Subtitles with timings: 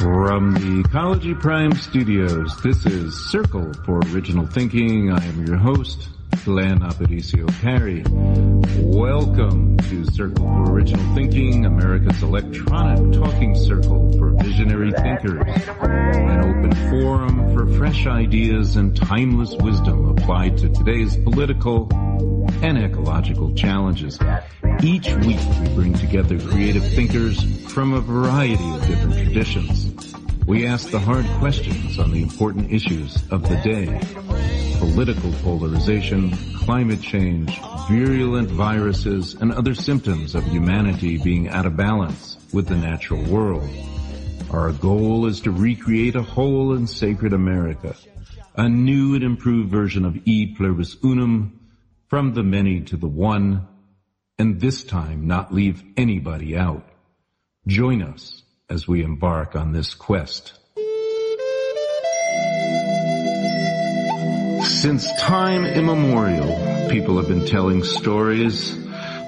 [0.00, 5.12] From the Ecology Prime Studios, this is Circle for Original Thinking.
[5.12, 6.08] I am your host,
[6.44, 8.02] Glenn Aparicio Perry.
[8.82, 15.42] Welcome to Circle for Original Thinking, America's electronic talking circle for visionary thinkers.
[15.80, 21.88] An open forum for fresh ideas and timeless wisdom applied to today's political
[22.62, 24.18] and ecological challenges.
[24.82, 30.14] Each week we bring together creative thinkers from a variety of different traditions.
[30.50, 34.00] We ask the hard questions on the important issues of the day.
[34.80, 37.56] Political polarization, climate change,
[37.88, 43.70] virulent viruses, and other symptoms of humanity being out of balance with the natural world.
[44.50, 47.94] Our goal is to recreate a whole and sacred America,
[48.56, 51.60] a new and improved version of E pluribus unum,
[52.08, 53.68] from the many to the one,
[54.36, 56.84] and this time not leave anybody out.
[57.68, 58.39] Join us
[58.70, 60.54] as we embark on this quest.
[64.64, 68.78] Since time immemorial, people have been telling stories.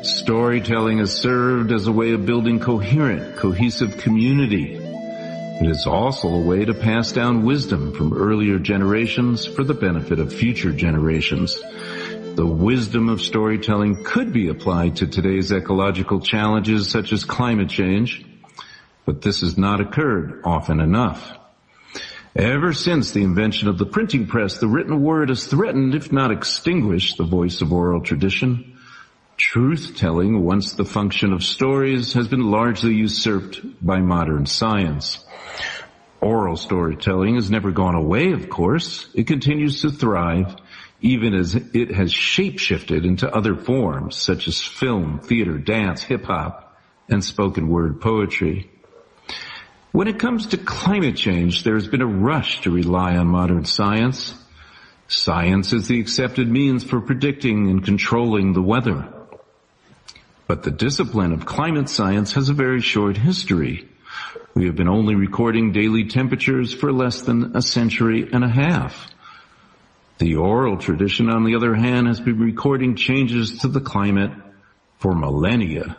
[0.02, 4.76] Storytelling has served as a way of building coherent, cohesive community.
[4.76, 10.18] It is also a way to pass down wisdom from earlier generations for the benefit
[10.18, 11.60] of future generations.
[12.34, 18.24] The wisdom of storytelling could be applied to today's ecological challenges such as climate change,
[19.04, 21.38] but this has not occurred often enough.
[22.34, 26.30] Ever since the invention of the printing press, the written word has threatened, if not
[26.30, 28.78] extinguished, the voice of oral tradition.
[29.36, 35.24] Truth-telling, once the function of stories, has been largely usurped by modern science.
[36.22, 39.08] Oral storytelling has never gone away, of course.
[39.14, 40.56] It continues to thrive,
[41.02, 46.78] even as it has shapeshifted into other forms, such as film, theater, dance, hip-hop,
[47.10, 48.70] and spoken word poetry.
[49.92, 53.66] When it comes to climate change, there has been a rush to rely on modern
[53.66, 54.34] science.
[55.06, 59.06] Science is the accepted means for predicting and controlling the weather.
[60.46, 63.86] But the discipline of climate science has a very short history.
[64.54, 69.10] We have been only recording daily temperatures for less than a century and a half.
[70.16, 74.32] The oral tradition, on the other hand, has been recording changes to the climate
[75.00, 75.98] for millennia.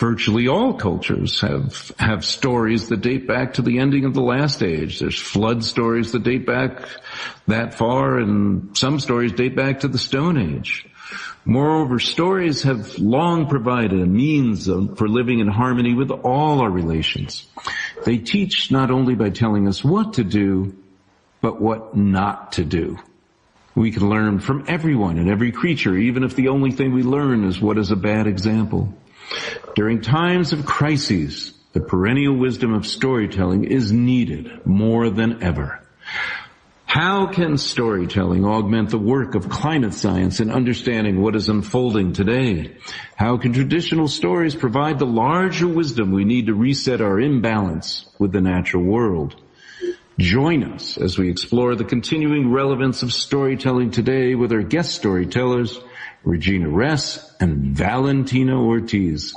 [0.00, 4.62] Virtually all cultures have, have stories that date back to the ending of the last
[4.62, 4.98] age.
[4.98, 6.88] There's flood stories that date back
[7.48, 10.88] that far and some stories date back to the Stone Age.
[11.44, 16.70] Moreover, stories have long provided a means of, for living in harmony with all our
[16.70, 17.46] relations.
[18.06, 20.78] They teach not only by telling us what to do,
[21.42, 22.98] but what not to do.
[23.74, 27.44] We can learn from everyone and every creature, even if the only thing we learn
[27.44, 28.94] is what is a bad example.
[29.74, 35.80] During times of crises, the perennial wisdom of storytelling is needed more than ever.
[36.84, 42.76] How can storytelling augment the work of climate science in understanding what is unfolding today?
[43.14, 48.32] How can traditional stories provide the larger wisdom we need to reset our imbalance with
[48.32, 49.40] the natural world?
[50.18, 55.78] Join us as we explore the continuing relevance of storytelling today with our guest storytellers,
[56.24, 59.34] Regina Ress and Valentina Ortiz.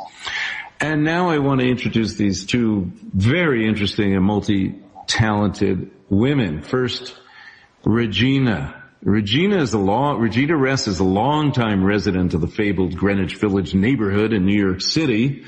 [0.80, 6.62] And now I want to introduce these two very interesting and multi-talented women.
[6.62, 7.16] First,
[7.86, 8.82] Regina.
[9.02, 13.74] Regina is a long, Regina Ress is a longtime resident of the fabled Greenwich Village
[13.74, 15.44] neighborhood in New York City.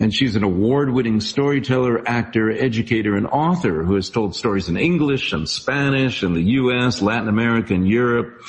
[0.00, 5.32] And she's an award-winning storyteller, actor, educator, and author who has told stories in English
[5.32, 8.42] and Spanish in the U.S., Latin America, and Europe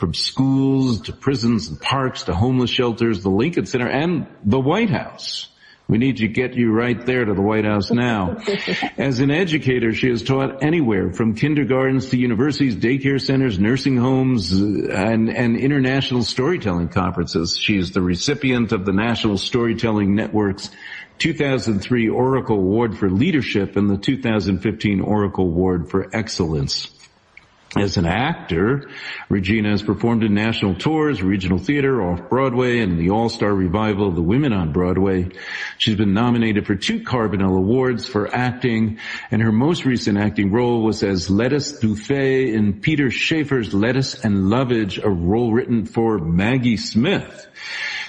[0.00, 4.88] from schools to prisons and parks to homeless shelters, the Lincoln Center, and the White
[4.88, 5.48] House.
[5.88, 8.36] We need to get you right there to the White House now.
[8.96, 14.52] As an educator, she has taught anywhere from kindergartens to universities, daycare centers, nursing homes,
[14.52, 17.58] uh, and, and international storytelling conferences.
[17.58, 20.70] She is the recipient of the National Storytelling Network's
[21.18, 26.99] 2003 Oracle Award for Leadership and the 2015 Oracle Award for Excellence.
[27.76, 28.90] As an actor,
[29.28, 34.22] Regina has performed in national tours, regional theater, off-Broadway, and the all-star revival of The
[34.22, 35.28] Women on Broadway.
[35.78, 38.98] She's been nominated for two Carbonell Awards for acting,
[39.30, 44.50] and her most recent acting role was as Lettice Douffet in Peter Shaffer's Lettice and
[44.50, 47.46] Lovage, a role written for Maggie Smith.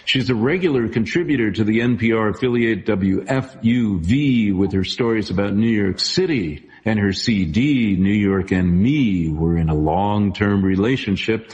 [0.05, 5.99] She's a regular contributor to the NPR affiliate WFUV with her stories about New York
[5.99, 11.51] City and her CD, New York and Me, were in a long-term relationship.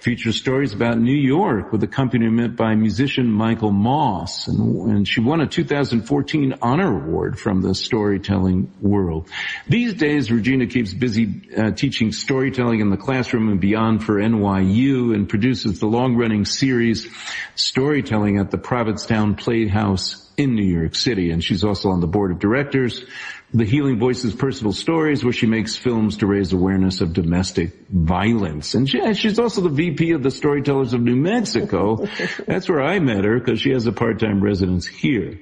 [0.00, 4.48] Features stories about New York with accompaniment by musician Michael Moss.
[4.48, 9.28] And, and she won a 2014 honor award from the storytelling world.
[9.68, 15.14] These days, Regina keeps busy uh, teaching storytelling in the classroom and beyond for NYU
[15.14, 17.06] and produces the long-running series
[17.54, 21.30] Storytelling at the Provincetown Playhouse in New York City.
[21.30, 23.04] And she's also on the board of directors
[23.52, 28.74] the Healing Voices Personal Stories, where she makes films to raise awareness of domestic violence.
[28.74, 32.06] And she, she's also the VP of the Storytellers of New Mexico.
[32.46, 35.40] That's where I met her because she has a part-time residence here.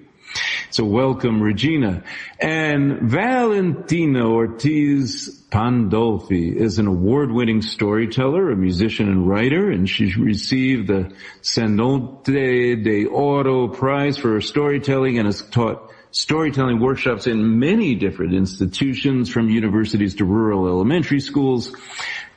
[0.70, 2.04] So welcome, Regina.
[2.38, 10.88] And Valentina Ortiz Pandolfi is an award-winning storyteller, a musician and writer, and she's received
[10.88, 17.94] the Cenote de Oro Prize for her storytelling and has taught storytelling workshops in many
[17.94, 21.74] different institutions from universities to rural elementary schools.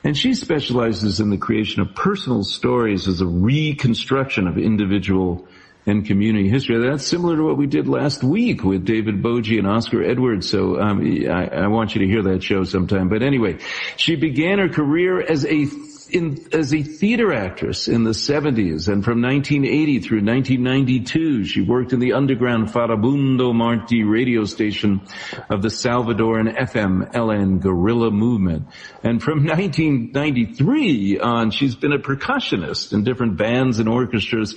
[0.04, 5.46] And she specializes in the creation of personal stories as a reconstruction of individual
[5.86, 6.78] and community history.
[6.78, 10.48] That's similar to what we did last week with David Bogie and Oscar Edwards.
[10.48, 13.08] So um, I, I want you to hear that show sometime.
[13.08, 13.58] But anyway,
[13.96, 15.66] she began her career as a
[16.12, 21.92] in, as a theater actress in the 70s and from 1980 through 1992 she worked
[21.92, 25.00] in the underground Farabundo Marti radio station
[25.48, 28.68] of the Salvadoran FMLN guerrilla movement.
[29.02, 34.54] And from 1993 on she's been a percussionist in different bands and orchestras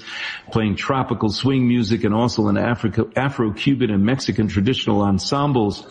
[0.51, 5.85] playing tropical swing music and also in Africa, Afro-Cuban and Mexican traditional ensembles.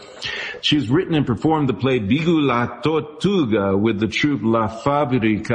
[0.61, 5.53] She's written and performed the play Bigu la Tortuga with the troupe La Fabrica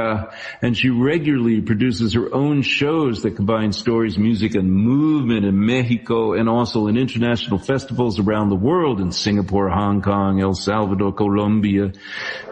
[0.61, 6.33] and she regularly produces her own shows that combine stories, music, and movement in Mexico
[6.33, 11.93] and also in international festivals around the world in Singapore, Hong Kong, El Salvador, Colombia,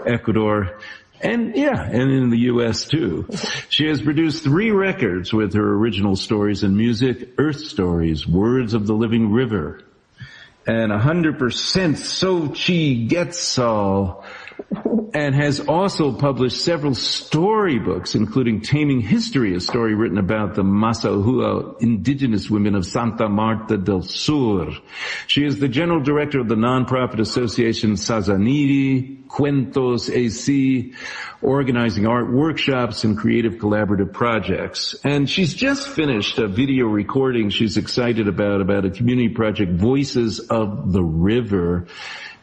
[0.06, 0.78] Ecuador,
[1.22, 2.86] and yeah, and in the U.S.
[2.86, 3.28] too.
[3.70, 8.86] She has produced three records with her original stories and music, Earth Stories, Words of
[8.86, 9.82] the Living River,
[10.68, 11.38] and 100%
[13.08, 14.24] Xochiquetzal,
[15.14, 21.82] and has also published several storybooks, including Taming History, a story written about the Mazahua
[21.82, 24.72] indigenous women of Santa Marta del Sur.
[25.28, 30.94] She is the general director of the nonprofit association Sazaniri, Cuentos AC,
[31.42, 34.96] organizing art workshops and creative collaborative projects.
[35.04, 40.40] And she's just finished a video recording she's excited about, about a community project, Voices
[40.40, 41.88] of the River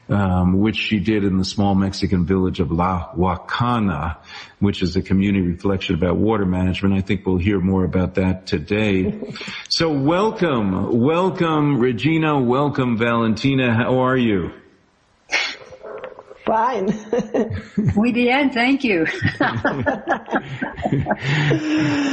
[0.08, 4.16] um, which she did in the small Mexican village of La Huacana,
[4.58, 6.94] which is a community reflection about water management.
[6.94, 9.18] I think we'll hear more about that today.
[9.68, 13.74] so welcome, welcome Regina, welcome Valentina.
[13.74, 14.52] How are you?
[16.44, 16.86] Fine.
[17.96, 19.06] Muy bien, thank you.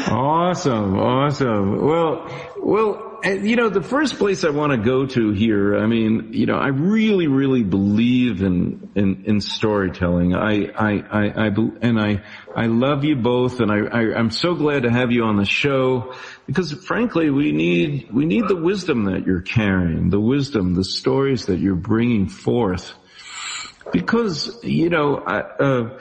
[0.08, 1.86] awesome, awesome.
[1.86, 5.86] Well, well, eh, you know, the first place I want to go to here, I
[5.86, 10.34] mean, you know, I really, really believe in, in, in storytelling.
[10.34, 11.52] I, I, I, I,
[11.82, 12.24] and I,
[12.56, 15.46] I love you both and I, I, I'm so glad to have you on the
[15.46, 16.16] show
[16.48, 21.48] because frankly, we need, we need the wisdom that you're carrying, the wisdom, the stories
[21.48, 22.94] that you're bringing forth.
[23.92, 26.00] Because, you know, uh,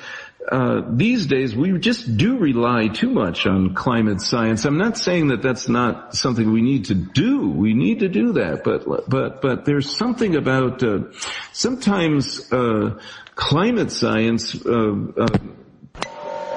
[0.50, 4.64] uh, these days we just do rely too much on climate science.
[4.64, 7.49] I'm not saying that that's not something we need to do.
[7.49, 11.12] We need to do that, but but but there's something about uh,
[11.52, 12.99] sometimes uh,
[13.35, 15.38] climate science uh, uh,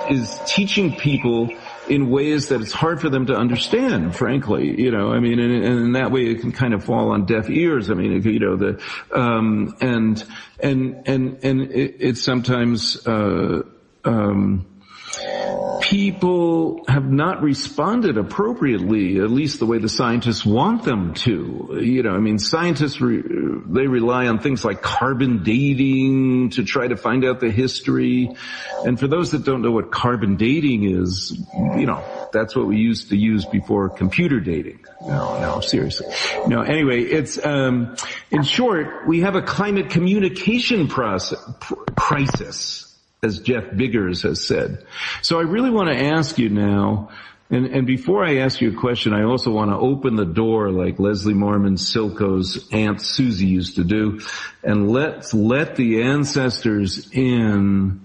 [0.09, 1.49] is teaching people
[1.89, 5.63] in ways that it's hard for them to understand, frankly, you know, I mean, and,
[5.63, 7.89] and in that way it can kind of fall on deaf ears.
[7.89, 8.81] I mean, you know, the,
[9.13, 10.23] um, and,
[10.59, 13.63] and, and, and it, it's sometimes, uh,
[14.05, 14.65] um,
[15.83, 21.77] people have not responded appropriately, at least the way the scientists want them to.
[21.81, 26.87] You know, I mean, scientists, re- they rely on things like carbon dating to try
[26.87, 28.33] to find out the history.
[28.85, 32.77] And for those that don't know what carbon dating is, you know, that's what we
[32.77, 34.85] used to use before computer dating.
[35.01, 36.07] No, no, seriously.
[36.47, 37.97] No, anyway, it's, um,
[38.31, 42.92] in short, we have a climate communication process, pr- crisis
[43.23, 44.85] as Jeff Biggers has said.
[45.21, 47.09] So I really want to ask you now,
[47.49, 50.71] and, and before I ask you a question, I also want to open the door
[50.71, 54.19] like Leslie Marmon Silko's Aunt Susie used to do,
[54.63, 58.01] and let's let the ancestors in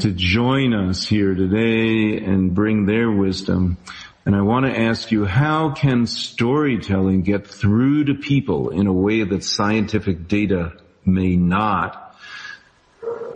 [0.00, 3.78] to join us here today and bring their wisdom.
[4.26, 8.92] And I want to ask you, how can storytelling get through to people in a
[8.92, 10.74] way that scientific data
[11.06, 12.09] may not?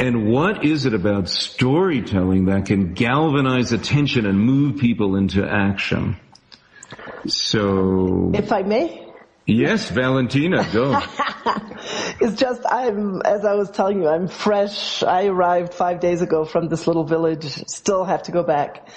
[0.01, 6.17] And what is it about storytelling that can galvanize attention and move people into action?
[7.27, 8.33] So.
[8.35, 9.05] If I may?
[9.47, 10.99] Yes, Valentina, go.
[12.21, 15.03] it's just, I'm, as I was telling you, I'm fresh.
[15.03, 18.89] I arrived five days ago from this little village, still have to go back.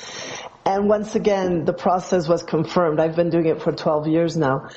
[0.67, 2.99] And once again, the process was confirmed.
[2.99, 4.67] I've been doing it for 12 years now.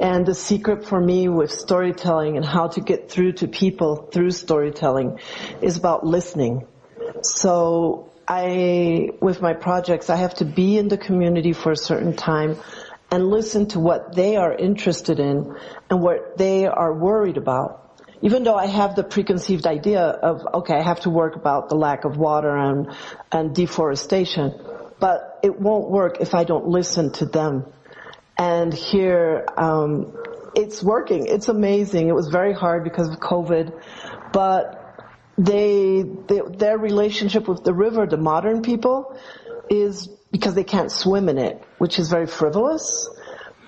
[0.00, 4.32] And the secret for me with storytelling and how to get through to people through
[4.32, 5.20] storytelling
[5.62, 6.66] is about listening.
[7.22, 12.16] So I, with my projects, I have to be in the community for a certain
[12.16, 12.56] time
[13.12, 15.54] and listen to what they are interested in
[15.88, 17.84] and what they are worried about.
[18.20, 21.76] Even though I have the preconceived idea of, okay, I have to work about the
[21.76, 22.90] lack of water and,
[23.30, 24.52] and deforestation
[24.98, 27.66] but it won't work if I don't listen to them.
[28.38, 30.16] And here, um,
[30.54, 31.26] it's working.
[31.26, 32.08] It's amazing.
[32.08, 33.80] It was very hard because of COVID,
[34.32, 34.82] but
[35.38, 39.18] they, they, their relationship with the river, the modern people,
[39.68, 43.08] is because they can't swim in it, which is very frivolous.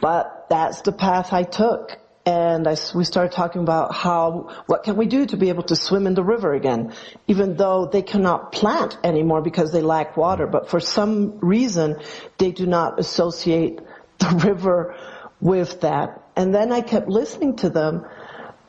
[0.00, 4.96] But that's the path I took and I, we started talking about how, what can
[4.98, 6.92] we do to be able to swim in the river again,
[7.26, 11.96] even though they cannot plant anymore because they lack water, but for some reason
[12.36, 13.80] they do not associate
[14.18, 14.94] the river
[15.40, 16.22] with that.
[16.36, 18.04] And then I kept listening to them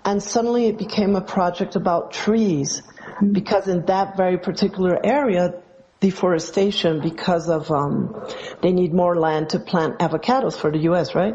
[0.05, 2.81] and suddenly it became a project about trees.
[2.81, 3.33] Mm-hmm.
[3.33, 5.61] Because in that very particular area
[5.99, 8.15] deforestation because of um,
[8.61, 11.13] they need more land to plant avocados for the U.S.
[11.13, 11.33] Right?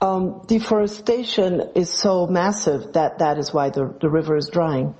[0.00, 4.94] Um, deforestation is so massive that that is why the the river is drying.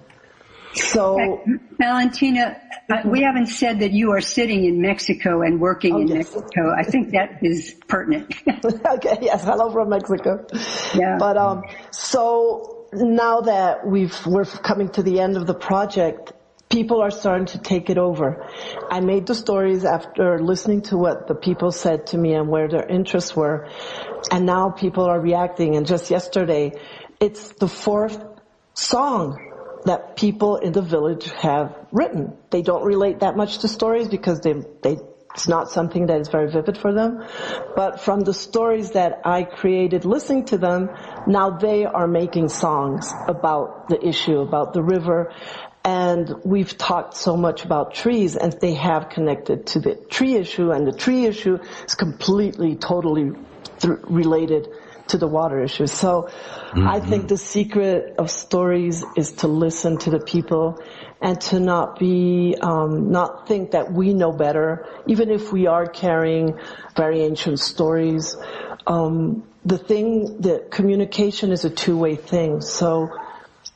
[0.75, 1.41] So.
[1.79, 2.57] Valentina,
[2.89, 6.35] uh, we haven't said that you are sitting in Mexico and working oh, in yes.
[6.35, 6.73] Mexico.
[6.77, 8.33] I think that is pertinent.
[8.47, 10.47] okay, yes, hello from Mexico.
[10.95, 11.17] Yeah.
[11.19, 16.33] But um, so now that we've we're coming to the end of the project,
[16.71, 18.49] people are starting to take it over.
[18.91, 22.69] I made the stories after listening to what the people said to me and where
[22.69, 23.69] their interests were.
[24.31, 25.77] And now people are reacting.
[25.77, 26.73] And just yesterday,
[27.19, 28.23] it's the fourth
[28.75, 29.47] song
[29.85, 32.37] that people in the village have written.
[32.51, 34.99] They don't relate that much to stories because they, they,
[35.35, 37.25] it's not something that is very vivid for them.
[37.75, 40.91] But from the stories that I created listening to them,
[41.27, 45.33] now they are making songs about the issue, about the river,
[45.85, 50.73] and we've talked so much about trees and they have connected to the tree issue
[50.73, 53.33] and the tree issue is completely, totally
[53.79, 54.69] th- related
[55.09, 55.87] to the water issue.
[55.87, 56.87] So mm-hmm.
[56.87, 60.79] I think the secret of stories is to listen to the people
[61.21, 65.87] and to not be, um, not think that we know better, even if we are
[65.87, 66.59] carrying
[66.95, 68.37] very ancient stories.
[68.87, 72.61] Um, the thing, the communication is a two-way thing.
[72.61, 73.11] So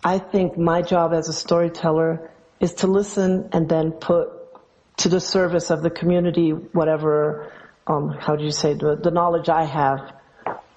[0.04, 2.30] I think my job as a storyteller
[2.60, 4.28] is to listen and then put
[4.98, 7.50] to the service of the community whatever,
[7.86, 10.14] um, how do you say, the, the knowledge I have,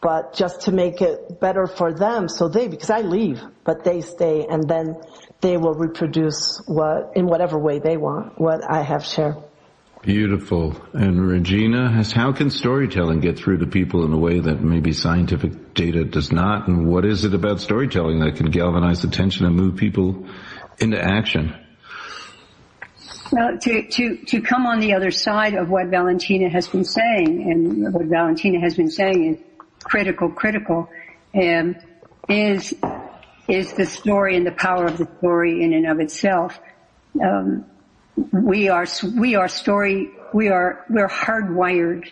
[0.01, 3.99] but just to make it better for them so they, because I leave, but they
[3.99, 4.95] stay and then
[5.41, 9.35] they will reproduce what, in whatever way they want, what I have shared.
[10.07, 10.73] Beautiful.
[10.93, 14.93] And Regina, has, how can storytelling get through to people in a way that maybe
[14.93, 16.69] scientific data does not?
[16.69, 20.25] And what is it about storytelling that can galvanize attention and move people
[20.79, 21.53] into action?
[23.33, 27.51] Well, to, to, to come on the other side of what Valentina has been saying,
[27.51, 29.39] and what Valentina has been saying is
[29.83, 30.89] critical, critical,
[31.35, 31.75] um,
[32.29, 32.73] is,
[33.49, 36.57] is the story and the power of the story in and of itself.
[37.21, 37.65] Um,
[38.17, 42.11] we are we are story we are we're hardwired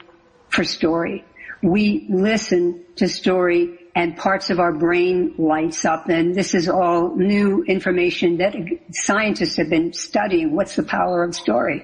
[0.49, 1.25] for story.
[1.61, 7.15] We listen to story and parts of our brain lights up and this is all
[7.15, 8.55] new information that
[8.91, 10.55] scientists have been studying.
[10.55, 11.83] What's the power of story?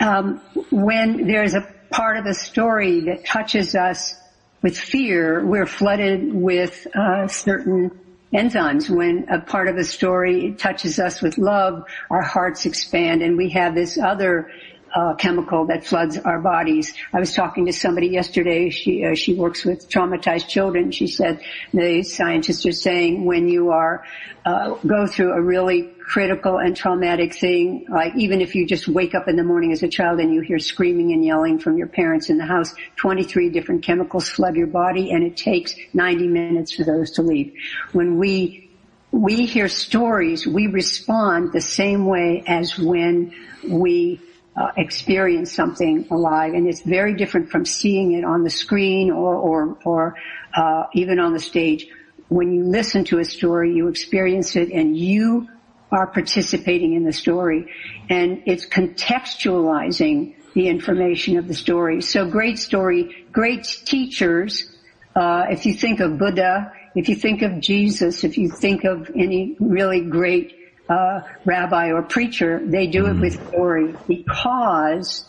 [0.00, 0.40] Um,
[0.70, 4.14] when there's a part of a story that touches us
[4.62, 7.98] with fear, we're flooded with uh, certain
[8.32, 8.90] enzymes.
[8.90, 13.50] When a part of a story touches us with love, our hearts expand and we
[13.50, 14.50] have this other
[14.94, 16.94] uh, chemical that floods our bodies.
[17.12, 18.70] I was talking to somebody yesterday.
[18.70, 20.90] She uh, she works with traumatized children.
[20.90, 21.40] She said
[21.72, 24.04] the scientists are saying when you are
[24.44, 29.14] uh, go through a really critical and traumatic thing, like even if you just wake
[29.14, 31.86] up in the morning as a child and you hear screaming and yelling from your
[31.86, 36.72] parents in the house, 23 different chemicals flood your body and it takes 90 minutes
[36.72, 37.52] for those to leave.
[37.92, 38.64] When we
[39.10, 43.34] we hear stories, we respond the same way as when
[43.66, 44.20] we
[44.58, 49.34] uh, experience something alive, and it's very different from seeing it on the screen or
[49.36, 50.16] or, or
[50.54, 51.86] uh, even on the stage.
[52.28, 55.48] When you listen to a story, you experience it, and you
[55.90, 57.70] are participating in the story
[58.10, 62.02] and it's contextualizing the information of the story.
[62.02, 64.70] So great story, great teachers.
[65.14, 69.10] Uh, if you think of Buddha, if you think of Jesus, if you think of
[69.14, 70.57] any really great
[70.88, 75.24] uh, rabbi or preacher, they do it with story because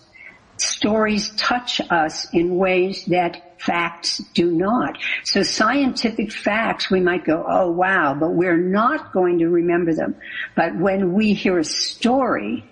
[0.57, 4.97] stories touch us in ways that facts do not.
[5.23, 10.15] So scientific facts, we might go, oh wow, but we're not going to remember them.
[10.55, 12.65] But when we hear a story,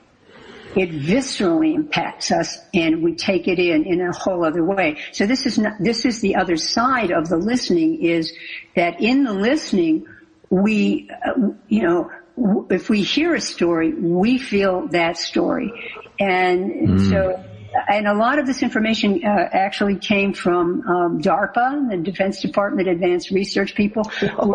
[0.75, 4.97] it viscerally impacts us and we take it in in a whole other way.
[5.11, 8.31] So this is not, this is the other side of the listening is
[8.75, 10.05] that in the listening,
[10.49, 12.11] we, uh, you know,
[12.69, 15.71] if we hear a story, we feel that story.
[16.19, 17.09] And mm.
[17.09, 17.43] so
[17.87, 22.87] and a lot of this information uh, actually came from um, DARPA, the Defense Department
[22.87, 24.03] Advanced Research people,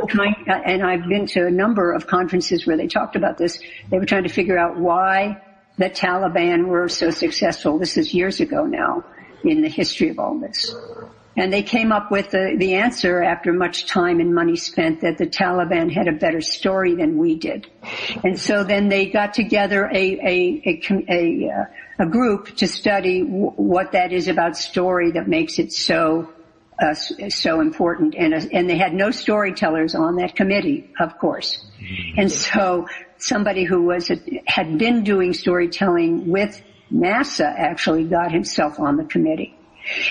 [0.08, 0.34] trying.
[0.48, 3.60] Uh, and I've been to a number of conferences where they talked about this.
[3.90, 5.42] They were trying to figure out why
[5.78, 7.78] the Taliban were so successful.
[7.78, 9.04] This is years ago now
[9.44, 10.74] in the history of all this.
[11.36, 15.16] And they came up with the, the answer after much time and money spent that
[15.16, 17.66] the Taliban had a better story than we did.
[18.22, 23.22] And so then they got together a, a, a, a, uh, a group to study
[23.22, 26.28] w- what that is about story that makes it so
[26.82, 28.14] uh, so important.
[28.16, 31.64] And, uh, and they had no storytellers on that committee, of course.
[32.16, 36.60] And so somebody who was a, had been doing storytelling with
[36.92, 39.56] NASA actually got himself on the committee.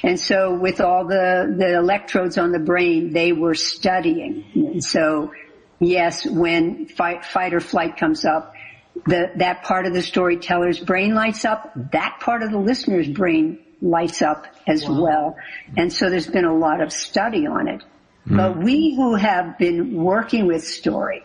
[0.03, 4.45] And so with all the, the electrodes on the brain, they were studying.
[4.55, 5.31] And so
[5.79, 8.53] yes, when fight, fight or flight comes up,
[9.05, 13.59] the, that part of the storyteller's brain lights up, that part of the listener's brain
[13.81, 15.01] lights up as wow.
[15.01, 15.35] well.
[15.75, 17.83] And so there's been a lot of study on it.
[18.27, 18.37] Mm.
[18.37, 21.23] But we who have been working with story,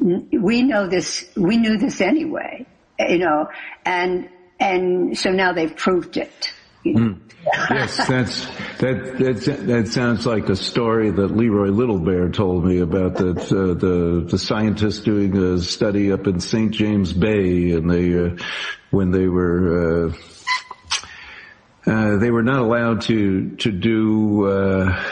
[0.00, 2.66] we know this, we knew this anyway,
[3.00, 3.48] you know,
[3.84, 4.28] and,
[4.60, 6.52] and so now they've proved it.
[6.94, 7.18] Mm.
[7.70, 8.46] yes, that's
[8.78, 13.38] that that that sounds like a story that Leroy Little Bear told me about that
[13.38, 16.72] uh, the the scientists doing a study up in St.
[16.72, 18.36] James Bay, and they uh,
[18.90, 20.08] when they were.
[20.08, 20.12] Uh,
[21.86, 25.02] uh, they were not allowed to to do uh,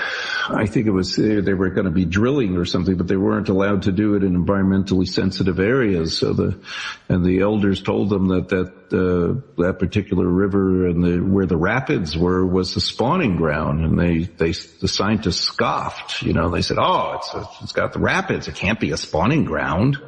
[0.49, 3.17] I think it was uh, they were going to be drilling or something, but they
[3.17, 6.19] weren't allowed to do it in environmentally sensitive areas.
[6.19, 6.61] So the
[7.09, 11.57] and the elders told them that that uh, that particular river and the where the
[11.57, 16.23] rapids were was the spawning ground, and they they the scientists scoffed.
[16.23, 18.49] You know, they said, "Oh, it's it's got the rapids.
[18.49, 19.99] It can't be a spawning ground."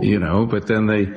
[0.00, 1.14] You know, but then they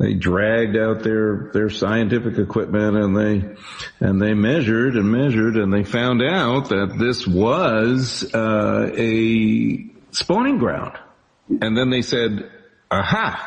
[0.00, 3.54] they dragged out their their scientific equipment and they
[4.00, 10.56] and they measured and measured and they found out that this was uh, a spawning
[10.56, 10.96] ground.
[11.60, 12.50] And then they said,
[12.90, 13.46] "Aha!"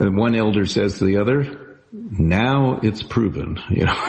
[0.00, 4.06] And one elder says to the other, "Now it's proven." You know,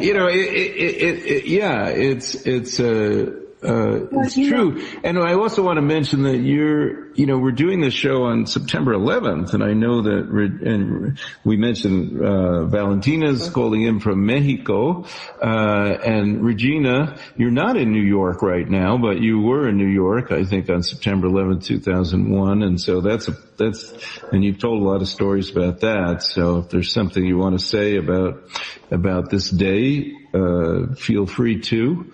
[0.00, 3.49] you know, it, it, it, yeah, it's it's a.
[3.62, 4.74] Uh, it's true.
[4.74, 4.86] Know.
[5.04, 8.46] And I also want to mention that you're, you know, we're doing this show on
[8.46, 10.28] September 11th, and I know that,
[10.64, 15.04] and we mentioned uh, Valentina's calling in from Mexico,
[15.42, 19.88] uh, and Regina, you're not in New York right now, but you were in New
[19.88, 23.92] York, I think, on September 11th, 2001, and so that's a, that's,
[24.32, 26.22] and you've told a lot of stories about that.
[26.22, 28.42] So if there's something you want to say about
[28.90, 32.12] about this day, uh, feel free to.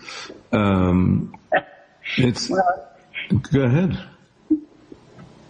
[0.52, 1.36] Um,
[2.16, 2.88] it's well,
[3.52, 3.98] go ahead.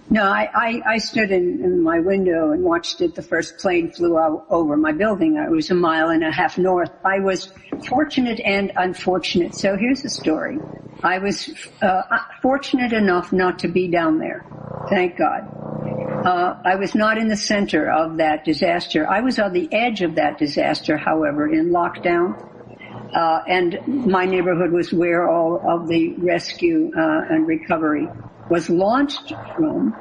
[0.08, 3.16] No, I, I, I stood in, in, my window and watched it.
[3.16, 5.36] The first plane flew out over my building.
[5.36, 6.92] I was a mile and a half north.
[7.04, 7.52] I was
[7.88, 9.56] fortunate and unfortunate.
[9.56, 10.58] So here's the story.
[11.02, 11.52] I was
[11.82, 12.02] uh,
[12.40, 14.46] fortunate enough not to be down there.
[14.88, 15.52] Thank God.
[16.24, 19.08] Uh, I was not in the center of that disaster.
[19.08, 22.55] I was on the edge of that disaster, however, in lockdown.
[23.14, 28.08] Uh, and my neighborhood was where all of the rescue uh, and recovery
[28.50, 29.94] was launched from.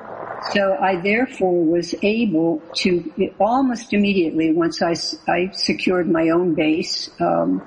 [0.51, 4.95] So I therefore was able to almost immediately once I,
[5.27, 7.65] I secured my own base, um,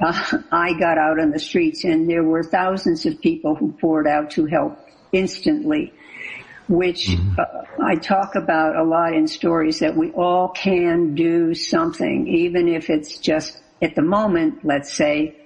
[0.00, 4.06] uh, I got out on the streets and there were thousands of people who poured
[4.06, 4.78] out to help
[5.12, 5.92] instantly
[6.68, 7.38] which mm-hmm.
[7.38, 12.68] uh, I talk about a lot in stories that we all can do something, even
[12.68, 15.36] if it's just at the moment, let's say,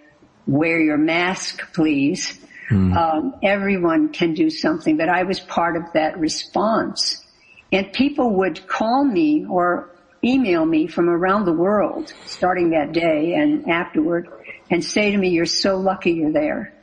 [0.46, 2.38] wear your mask, please.
[2.70, 2.96] Mm.
[2.96, 7.24] Um, everyone can do something, but I was part of that response.
[7.72, 9.90] And people would call me or
[10.24, 14.28] email me from around the world starting that day and afterward
[14.70, 16.74] and say to me, you're so lucky you're there.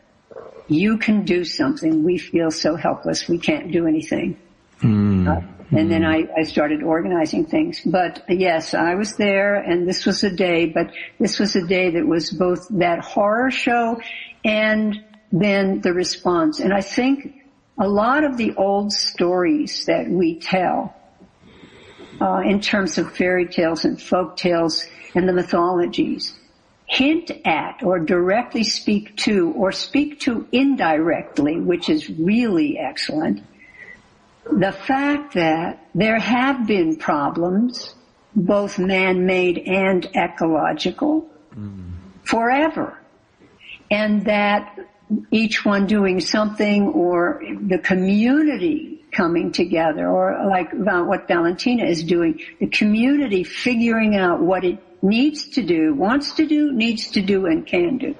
[0.68, 2.04] you can do something.
[2.04, 3.28] We feel so helpless.
[3.28, 4.38] We can't do anything.
[4.86, 5.28] Mm.
[5.28, 7.82] Uh, and then I, I started organizing things.
[7.84, 11.91] But yes, I was there and this was a day, but this was a day
[11.91, 14.00] that was both that horror show
[14.43, 16.60] and then the response.
[16.60, 17.43] And I think
[17.78, 20.95] a lot of the old stories that we tell,
[22.21, 26.34] uh, in terms of fairy tales and folk tales and the mythologies,
[26.86, 33.41] hint at or directly speak to or speak to indirectly, which is really excellent,
[34.51, 37.93] the fact that there have been problems,
[38.36, 41.93] both man-made and ecological, mm.
[42.23, 42.99] forever.
[43.89, 44.77] And that
[45.31, 52.39] each one doing something or the community coming together or like what Valentina is doing,
[52.60, 57.45] the community figuring out what it needs to do, wants to do, needs to do,
[57.45, 58.15] and can do.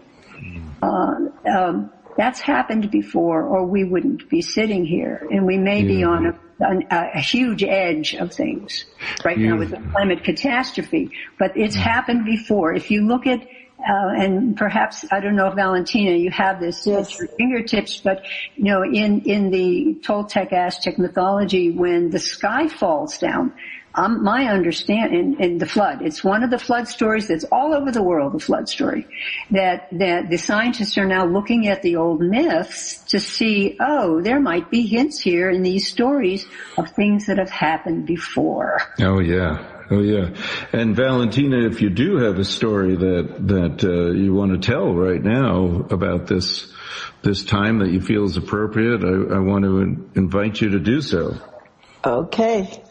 [0.82, 1.16] Uh,
[1.50, 6.28] um, that's happened before, or we wouldn't be sitting here, and we may be on
[6.28, 8.86] a, a, a, huge edge of things
[9.26, 11.12] right now with the climate catastrophe.
[11.38, 12.74] But it's happened before.
[12.74, 13.46] If you look at
[13.88, 17.14] uh, and perhaps I don't know if Valentina, you have this yes.
[17.14, 22.68] at your fingertips, but you know, in in the Toltec Aztec mythology, when the sky
[22.68, 23.54] falls down,
[23.98, 27.74] um, my understanding in, in, the flood, it's one of the flood stories that's all
[27.74, 29.08] over the world, the flood story,
[29.52, 34.40] that, that the scientists are now looking at the old myths to see, oh, there
[34.40, 36.46] might be hints here in these stories
[36.78, 38.82] of things that have happened before.
[39.00, 39.75] Oh yeah.
[39.92, 40.30] Oh yeah.
[40.74, 44.94] And Valentina, if you do have a story that, that, uh, you want to tell
[44.94, 46.74] right now about this,
[47.22, 51.02] this time that you feel is appropriate, I, I want to invite you to do
[51.02, 51.38] so.
[52.04, 52.84] Okay.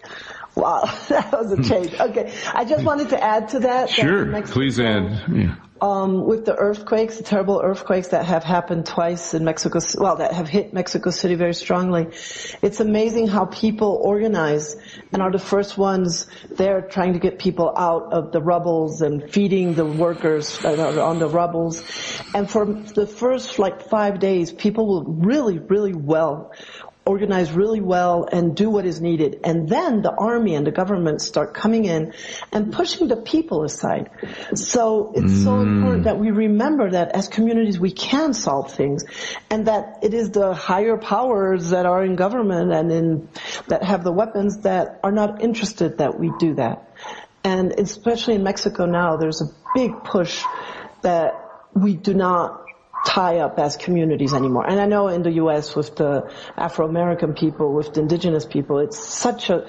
[0.55, 1.95] Wow, that was a change.
[1.95, 3.91] Okay, I just wanted to add to that.
[3.91, 5.25] Sure, that please add.
[5.33, 5.57] Yeah.
[5.81, 10.33] Um, with the earthquakes, the terrible earthquakes that have happened twice in Mexico, well, that
[10.33, 12.07] have hit Mexico City very strongly,
[12.63, 14.77] it's amazing how people organize
[15.13, 19.31] and are the first ones there trying to get people out of the rubbles and
[19.31, 21.83] feeding the workers on the rubbles.
[22.35, 26.53] And for the first like five days, people were really, really well
[27.07, 29.41] organize really well and do what is needed.
[29.45, 32.15] And then the army and the government start coming in
[32.51, 34.11] and pushing the people aside.
[34.55, 35.45] So it's mm.
[35.45, 39.05] so important that we remember that as communities we can solve things
[39.51, 43.29] and that it is the higher powers that are in government and in,
[43.69, 46.91] that have the weapons that are not interested that we do that.
[47.43, 50.43] And especially in Mexico now, there's a big push
[51.03, 51.35] that
[51.75, 52.64] we do not
[53.05, 54.67] tie up as communities anymore.
[54.67, 55.77] And I know in the U.S.
[55.77, 59.69] with the Afro-American people, with the indigenous people, it's such a,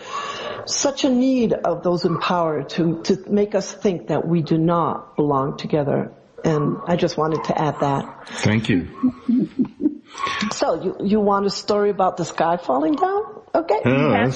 [0.65, 4.58] such a need of those in power to, to make us think that we do
[4.58, 6.12] not belong together.
[6.43, 8.28] And I just wanted to add that.
[8.28, 8.88] Thank you.
[10.52, 13.24] so you, you want a story about the sky falling down?
[13.54, 13.80] Okay.
[13.86, 14.32] Oh,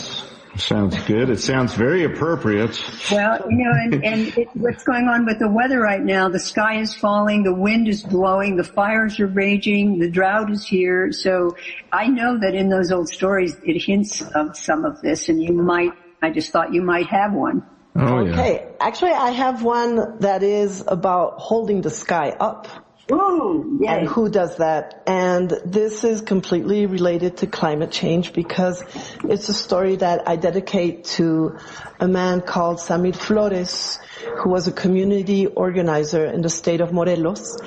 [0.57, 1.29] Sounds good.
[1.29, 2.81] It sounds very appropriate.
[3.11, 6.39] Well, you know, and, and it, what's going on with the weather right now, the
[6.39, 11.11] sky is falling, the wind is blowing, the fires are raging, the drought is here.
[11.11, 11.55] So
[11.91, 15.53] I know that in those old stories, it hints of some of this and you
[15.53, 17.65] might, I just thought you might have one.
[17.95, 18.65] Oh, okay.
[18.65, 18.71] Yeah.
[18.79, 22.67] Actually, I have one that is about holding the sky up.
[23.11, 25.01] Ooh, and who does that?
[25.07, 28.83] And this is completely related to climate change because
[29.23, 31.57] it's a story that I dedicate to
[31.99, 33.97] a man called Samir Flores,
[34.37, 37.57] who was a community organizer in the state of Morelos.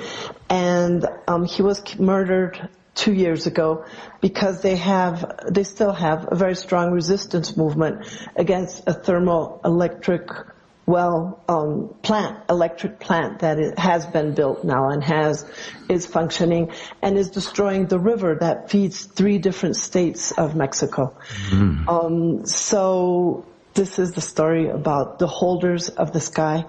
[0.49, 3.85] And um, he was murdered two years ago
[4.21, 10.52] because they have, they still have a very strong resistance movement against a thermoelectric
[10.85, 15.45] well um, plant, electric plant that it has been built now and has
[15.89, 21.15] is functioning and is destroying the river that feeds three different states of Mexico.
[21.49, 21.87] Mm.
[21.87, 26.65] Um, so this is the story about the holders of the sky.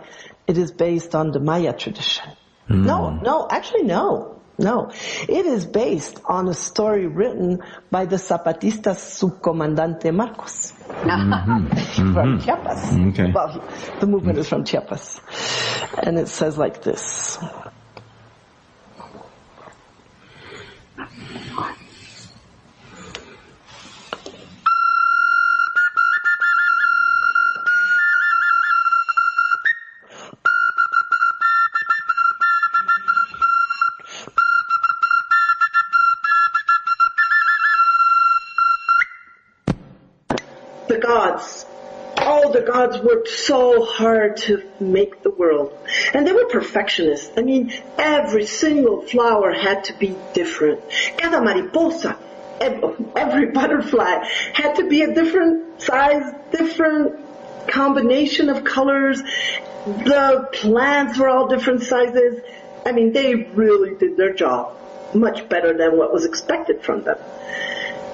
[0.46, 2.31] It is based on the Maya tradition.
[2.68, 2.85] Mm.
[2.85, 4.31] No, no, actually no.
[4.57, 4.92] No,
[5.29, 7.59] it is based on a story written
[7.90, 12.12] by the Zapatista subcomandante Marcos mm-hmm.
[12.12, 12.44] from mm-hmm.
[12.44, 13.12] Chiapas.
[13.12, 13.33] Okay.
[13.33, 13.70] Well,
[14.01, 15.20] the movement is from Chiapas,
[16.03, 17.38] and it says like this.
[43.46, 45.76] So hard to make the world.
[46.12, 47.33] And they were perfectionists.
[47.37, 50.80] I mean, every single flower had to be different.
[51.16, 52.18] Cada mariposa,
[52.61, 59.22] every butterfly had to be a different size, different combination of colors.
[59.87, 62.40] The plants were all different sizes.
[62.87, 64.76] I mean, they really did their job
[65.14, 67.18] much better than what was expected from them.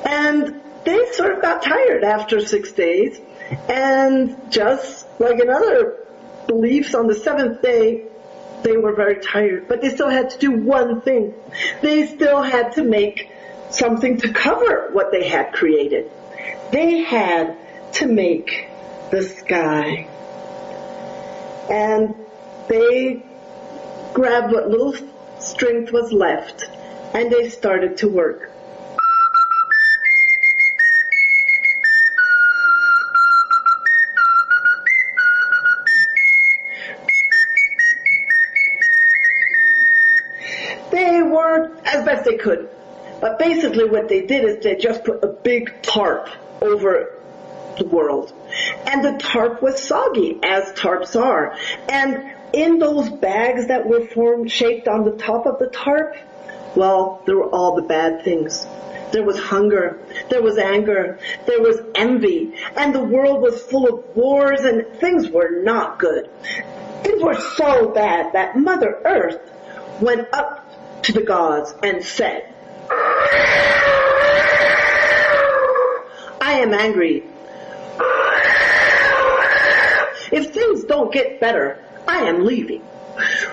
[0.05, 3.21] And they sort of got tired after six days
[3.69, 6.07] and just like in other
[6.47, 8.07] beliefs on the seventh day,
[8.63, 11.35] they were very tired, but they still had to do one thing.
[11.83, 13.31] They still had to make
[13.71, 16.11] something to cover what they had created.
[16.73, 17.57] They had
[17.95, 18.69] to make
[19.11, 20.09] the sky.
[21.71, 22.15] And
[22.69, 23.25] they
[24.13, 24.95] grabbed what little
[25.39, 26.69] strength was left
[27.15, 28.53] and they started to work.
[43.41, 46.29] Basically what they did is they just put a big tarp
[46.61, 47.19] over
[47.79, 48.33] the world.
[48.87, 51.57] And the tarp was soggy, as tarps are.
[51.89, 56.17] And in those bags that were formed, shaped on the top of the tarp,
[56.77, 58.67] well, there were all the bad things.
[59.13, 59.99] There was hunger.
[60.29, 61.19] There was anger.
[61.47, 62.55] There was envy.
[62.77, 66.29] And the world was full of wars and things were not good.
[67.03, 69.41] Things were so bad that Mother Earth
[70.01, 72.55] went up to the gods and said,
[76.41, 77.25] I am angry.
[80.33, 82.83] If things don't get better, I am leaving.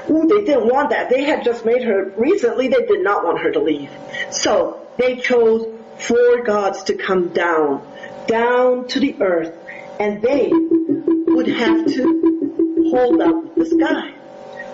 [0.10, 1.10] Ooh, they didn't want that.
[1.10, 3.90] They had just made her, recently they did not want her to leave.
[4.32, 5.68] So they chose
[6.00, 7.86] four gods to come down,
[8.28, 9.54] down to the earth,
[10.00, 14.17] and they would have to hold up the sky.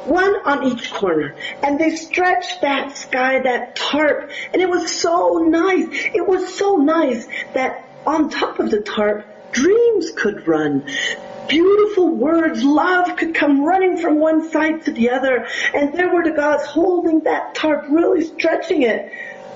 [0.05, 1.35] One on each corner.
[1.61, 5.87] And they stretched that sky, that tarp, and it was so nice.
[6.13, 10.85] It was so nice that on top of the tarp, dreams could run
[11.47, 16.23] beautiful words, love could come running from one side to the other, and there were
[16.23, 19.11] the gods holding that tarp, really stretching it.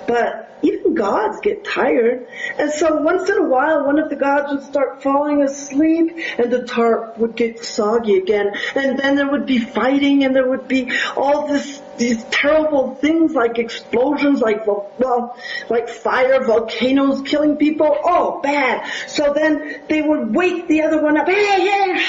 [0.08, 2.28] But even gods get tired.
[2.58, 6.52] And so once in a while, one of the gods would start falling asleep and
[6.52, 8.54] the tarp would get soggy again.
[8.76, 13.34] And then there would be fighting and there would be all this, these terrible things
[13.34, 15.38] like explosions, like, well,
[15.70, 17.96] like fire, volcanoes killing people.
[18.04, 18.90] Oh, bad.
[19.08, 21.28] So then they would wake the other one up.
[21.28, 22.04] Hey, hey!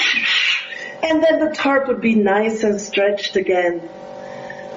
[1.01, 3.89] And then the tarp would be nice and stretched again.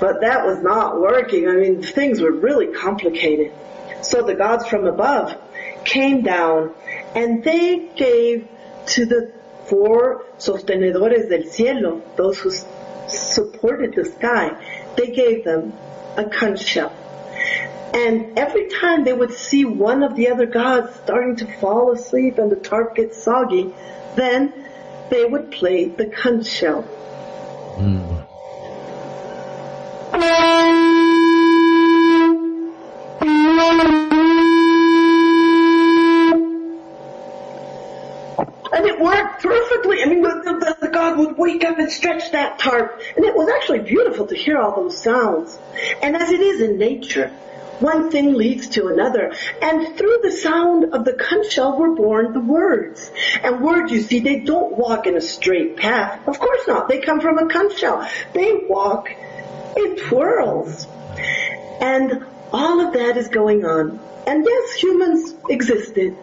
[0.03, 1.49] But that was not working.
[1.49, 3.53] I mean, things were really complicated.
[4.01, 5.33] So the gods from above
[5.85, 6.75] came down
[7.15, 8.49] and they gave
[8.95, 9.33] to the
[9.67, 12.51] four sostenedores del cielo, those who
[13.07, 14.61] supported the sky,
[14.97, 15.73] they gave them
[16.17, 16.93] a conch shell.
[17.95, 22.39] And every time they would see one of the other gods starting to fall asleep
[22.39, 23.73] and the tarp gets soggy,
[24.17, 24.53] then
[25.11, 26.83] they would play the conch shell.
[27.77, 28.12] Mm.
[39.03, 40.03] Worked perfectly.
[40.03, 43.35] I mean, the, the, the, god would wake up and stretch that tarp, and it
[43.35, 45.59] was actually beautiful to hear all those sounds.
[46.03, 47.29] And as it is in nature,
[47.81, 52.33] one thing leads to another, and through the sound of the conch shell were born
[52.33, 53.11] the words.
[53.43, 56.27] And words, you see, they don't walk in a straight path.
[56.29, 56.89] Of course not.
[56.89, 58.09] They come from a conch shell.
[58.35, 59.09] They walk
[59.77, 60.87] in twirls.
[61.81, 63.99] And all of that is going on.
[64.27, 66.17] And yes, humans existed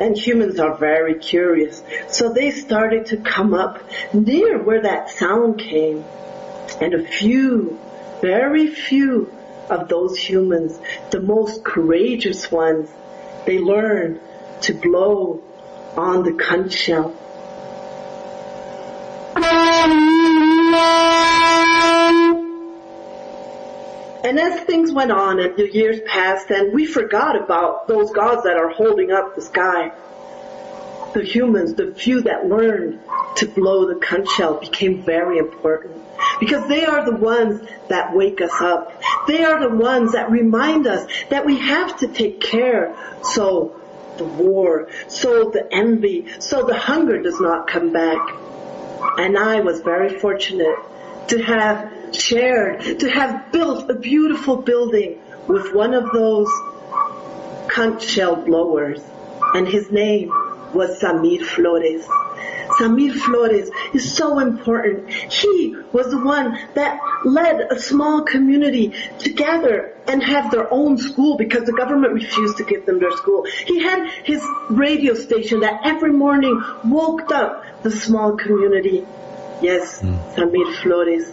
[0.00, 1.82] and humans are very curious.
[2.08, 6.04] So they started to come up near where that sound came.
[6.80, 7.78] And a few,
[8.20, 9.32] very few
[9.70, 10.78] of those humans,
[11.10, 12.90] the most courageous ones,
[13.46, 14.20] they learned
[14.62, 15.42] to blow
[15.96, 17.16] on the conch shell.
[24.26, 28.42] And as things went on and the years passed and we forgot about those gods
[28.42, 29.92] that are holding up the sky,
[31.14, 32.98] the humans, the few that learned
[33.36, 36.02] to blow the conch shell became very important
[36.40, 39.00] because they are the ones that wake us up.
[39.28, 43.80] They are the ones that remind us that we have to take care so
[44.16, 48.34] the war, so the envy, so the hunger does not come back.
[49.18, 50.78] And I was very fortunate
[51.28, 56.48] to have shared, to have built a beautiful building with one of those
[57.68, 59.00] conch shell blowers.
[59.54, 60.28] And his name
[60.74, 62.06] was Samir Flores.
[62.78, 65.10] Samir Flores is so important.
[65.10, 70.98] He was the one that led a small community to gather and have their own
[70.98, 73.44] school because the government refused to give them their school.
[73.44, 79.06] He had his radio station that every morning woke up the small community.
[79.62, 80.34] Yes, mm.
[80.34, 81.32] Samir Flores.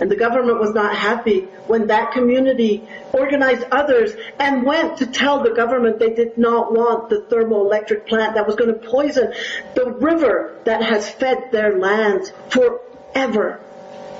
[0.00, 5.42] And the government was not happy when that community organized others and went to tell
[5.42, 9.32] the government they did not want the thermoelectric plant that was going to poison
[9.74, 13.60] the river that has fed their lands forever.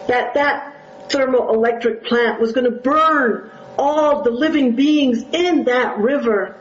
[0.08, 0.76] That that
[1.08, 6.56] thermoelectric plant was going to burn all the living beings in that river.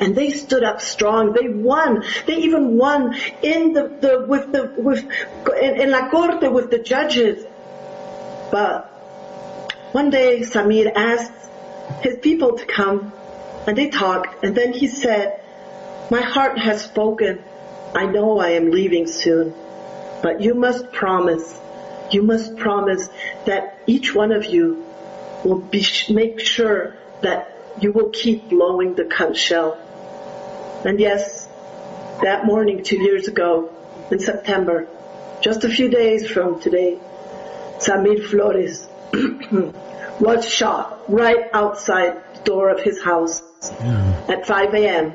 [0.00, 1.32] And they stood up strong.
[1.32, 2.02] They won.
[2.26, 5.04] They even won in the, the with the with
[5.62, 7.46] in, in la corte with the judges.
[8.54, 8.84] But
[9.90, 11.50] one day Samir asked
[12.02, 13.12] his people to come
[13.66, 15.40] and they talked and then he said,
[16.08, 17.42] my heart has spoken.
[17.96, 19.52] I know I am leaving soon,
[20.22, 21.60] but you must promise,
[22.12, 23.08] you must promise
[23.44, 24.86] that each one of you
[25.44, 29.76] will be, make sure that you will keep blowing the conch shell.
[30.84, 31.48] And yes,
[32.22, 33.74] that morning two years ago
[34.12, 34.86] in September,
[35.40, 37.00] just a few days from today,
[37.78, 38.86] Samir Flores
[40.20, 44.26] was shot right outside the door of his house yeah.
[44.28, 45.12] at 5 a.m.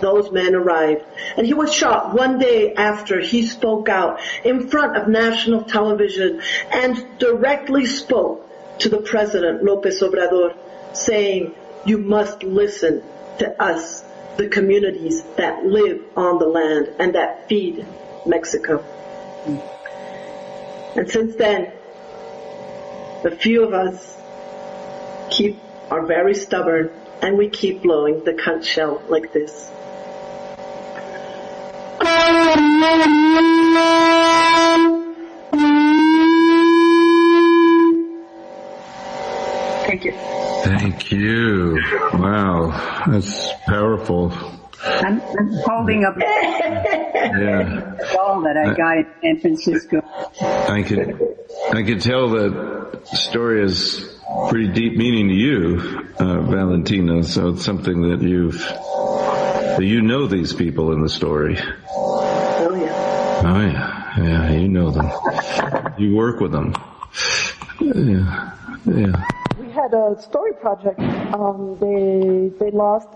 [0.00, 1.04] Those men arrived.
[1.36, 6.40] And he was shot one day after he spoke out in front of national television
[6.72, 8.46] and directly spoke
[8.80, 10.56] to the president, Lopez Obrador,
[10.94, 13.02] saying, you must listen
[13.38, 14.02] to us,
[14.36, 17.86] the communities that live on the land and that feed
[18.26, 18.82] Mexico.
[20.96, 21.72] And since then,
[23.24, 24.16] a few of us
[25.30, 25.58] keep
[25.90, 26.90] are very stubborn
[27.22, 29.70] and we keep blowing the conch shell like this.
[39.86, 40.12] Thank you.
[40.62, 41.82] Thank you.
[42.14, 42.70] Wow,
[43.06, 44.32] that's powerful.
[44.82, 46.16] I'm, I'm holding up
[47.14, 47.96] yeah.
[48.14, 50.02] ball that I got in San Francisco.
[50.40, 51.36] I could,
[51.72, 54.18] I could tell that story is
[54.48, 57.22] pretty deep meaning to you, uh, Valentina.
[57.24, 61.58] So it's something that you've, that you know these people in the story.
[61.88, 63.42] Oh yeah.
[63.44, 64.00] Oh yeah.
[64.18, 65.10] Yeah, you know them.
[65.98, 66.74] you work with them.
[67.80, 68.56] Yeah.
[68.84, 69.24] Yeah.
[69.58, 71.00] We had a story project.
[71.00, 73.08] Um, they, they lost,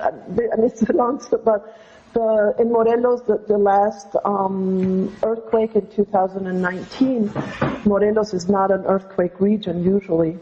[0.00, 1.78] uh, they, and it's a long story, but
[2.12, 7.32] the, in Morelos, the, the last um, earthquake in 2019,
[7.84, 10.38] Morelos is not an earthquake region usually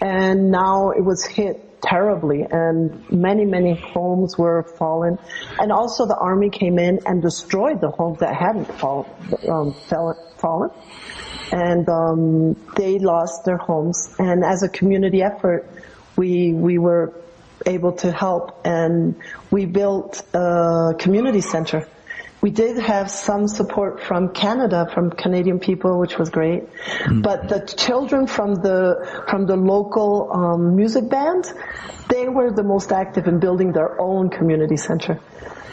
[0.00, 5.18] and now it was hit terribly and many, many homes were fallen.
[5.58, 9.06] And also the army came in and destroyed the homes that hadn't fall,
[9.48, 10.70] um, fell, fallen.
[11.52, 14.14] And um, they lost their homes.
[14.18, 15.68] And as a community effort,
[16.16, 17.14] we, we were
[17.66, 19.16] able to help and
[19.50, 21.86] we built a community center
[22.40, 26.62] we did have some support from Canada, from Canadian people, which was great.
[26.62, 27.20] Mm-hmm.
[27.20, 31.52] But the children from the from the local um, music band,
[32.08, 35.20] they were the most active in building their own community center.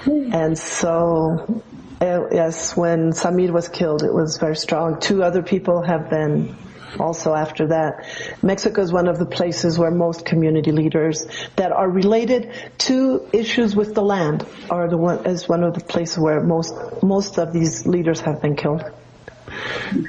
[0.04, 0.34] Mm-hmm.
[0.34, 1.62] And so,
[2.02, 5.00] uh, yes, when Samir was killed, it was very strong.
[5.00, 6.56] Two other people have been
[7.00, 8.06] also after that.
[8.42, 13.76] Mexico is one of the places where most community leaders that are related to issues
[13.76, 17.54] with the land are the one, is one of the places where most, most of
[17.54, 18.84] these leaders have been killed.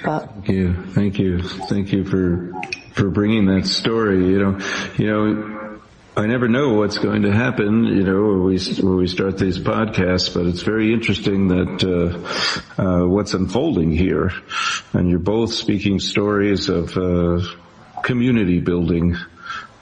[0.05, 0.75] But, Thank you.
[0.75, 1.43] Thank you.
[1.43, 2.53] Thank you for,
[2.93, 4.27] for bringing that story.
[4.27, 4.59] You know,
[4.97, 5.58] you know,
[6.19, 9.57] I never know what's going to happen, you know, when we, when we start these
[9.57, 11.85] podcasts, but it's very interesting that,
[12.77, 14.33] uh, uh, what's unfolding here.
[14.93, 17.41] And you're both speaking stories of, uh,
[18.03, 19.17] community building.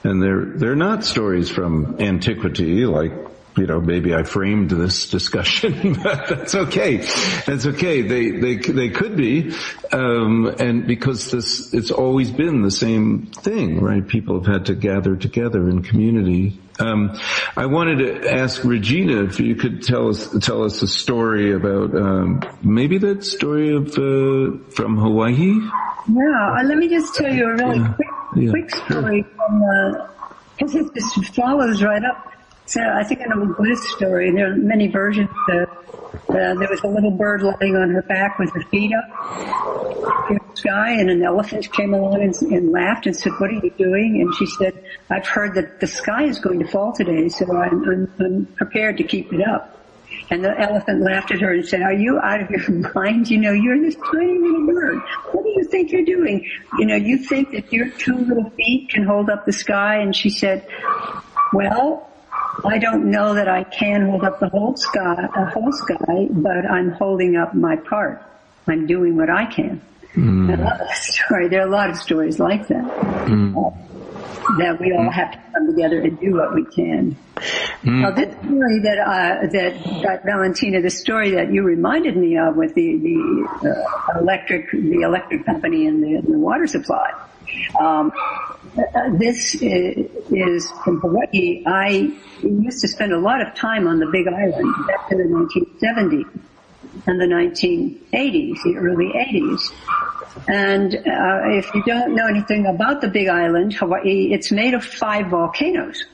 [0.03, 3.26] And they're, they're not stories from antiquity like
[3.57, 6.97] you know, maybe I framed this discussion, but that's okay.
[7.45, 8.01] That's okay.
[8.01, 9.53] They, they, they could be,
[9.91, 14.07] um, and because this, it's always been the same thing, right?
[14.07, 16.59] People have had to gather together in community.
[16.79, 17.17] Um,
[17.55, 21.95] I wanted to ask Regina if you could tell us, tell us a story about,
[21.95, 25.55] um, maybe that story of, uh, from Hawaii?
[26.07, 27.93] Yeah, uh, let me just tell you a really yeah.
[27.93, 28.49] quick, yeah.
[28.51, 30.07] quick story from, uh,
[30.57, 32.36] because it just follows right up
[32.67, 34.31] so I think an old Buddhist story.
[34.31, 35.29] There are many versions.
[35.49, 35.69] of
[36.29, 40.37] uh, there was a little bird lying on her back with her feet up in
[40.37, 43.71] the sky, and an elephant came along and, and laughed and said, "What are you
[43.77, 47.45] doing?" And she said, "I've heard that the sky is going to fall today, so
[47.55, 49.73] I'm, I'm, I'm prepared to keep it up."
[50.29, 53.29] And the elephant laughed at her and said, are you out of your mind?
[53.29, 54.99] You know, you're this tiny little bird.
[55.31, 56.49] What do you think you're doing?
[56.77, 59.97] You know, you think that your two little feet can hold up the sky?
[59.97, 60.67] And she said,
[61.53, 62.09] well,
[62.65, 66.69] I don't know that I can hold up the whole sky, a whole sky, but
[66.69, 68.21] I'm holding up my part.
[68.67, 69.81] I'm doing what I can.
[70.13, 70.51] Mm.
[70.51, 71.47] I love that story.
[71.47, 72.83] There are a lot of stories like that.
[72.83, 73.55] Mm.
[73.55, 73.87] Uh,
[74.57, 77.15] that we all have to come together and do what we can.
[77.83, 78.01] Mm.
[78.01, 82.55] Now, this story that uh, that that Valentina, the story that you reminded me of
[82.55, 87.13] with the the uh, electric the electric company and the, the water supply.
[87.79, 88.11] Um,
[89.17, 91.63] this is from Hawaii.
[91.65, 92.11] I
[92.41, 96.39] used to spend a lot of time on the Big Island back in the 1970s
[97.07, 99.71] and the 1980s, the early 80s.
[100.47, 104.83] And uh, if you don't know anything about the Big Island, Hawaii, it's made of
[104.83, 106.05] five volcanoes.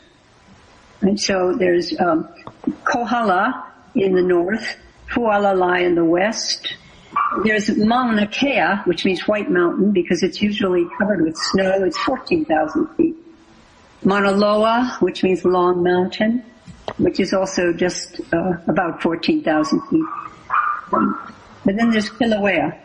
[1.01, 2.29] And so there's um,
[2.85, 4.77] Kohala in the north,
[5.09, 6.75] Hualalai in the west.
[7.43, 11.83] There's Mauna Kea, which means White Mountain because it's usually covered with snow.
[11.83, 13.15] It's 14,000 feet.
[14.03, 16.43] Mauna Loa, which means Long Mountain,
[16.97, 20.05] which is also just uh, about 14,000 feet.
[20.91, 21.33] Um,
[21.65, 22.77] but then there's Kilauea,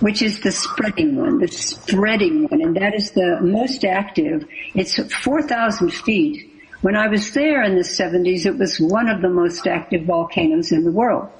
[0.00, 4.46] which is the spreading one, the spreading one, and that is the most active.
[4.74, 6.48] It's 4,000 feet.
[6.80, 10.72] When I was there in the 70s, it was one of the most active volcanoes
[10.72, 11.30] in the world.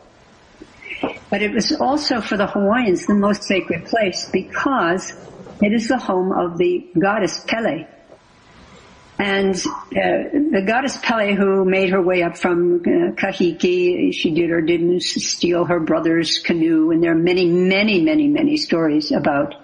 [1.31, 5.13] But it was also for the Hawaiians the most sacred place because
[5.63, 7.87] it is the home of the goddess Pele,
[9.23, 14.51] and uh, the goddess Pele, who made her way up from uh, Kahiki, she did
[14.51, 19.55] or didn't steal her brother's canoe, and there are many, many, many, many stories about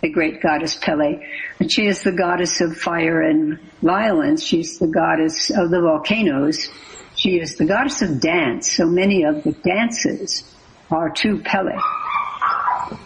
[0.00, 1.20] the great goddess Pele.
[1.58, 4.42] And she is the goddess of fire and violence.
[4.42, 6.70] She's the goddess of the volcanoes.
[7.14, 8.72] She is the goddess of dance.
[8.72, 10.44] So many of the dances
[10.90, 11.76] are to Pele.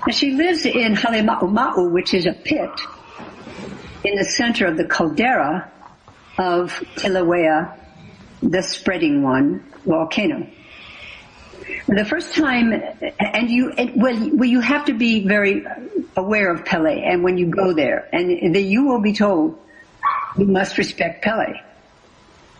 [0.04, 2.70] And she lives in Halemaumau, which is a pit
[4.04, 5.70] in the center of the caldera
[6.38, 7.78] of Kilauea,
[8.42, 10.46] the spreading one volcano.
[11.86, 12.72] The first time,
[13.18, 15.66] and you, well, well, you have to be very
[16.16, 19.58] aware of Pele, and when you go there, and the, you will be told,
[20.36, 21.60] you must respect Pele.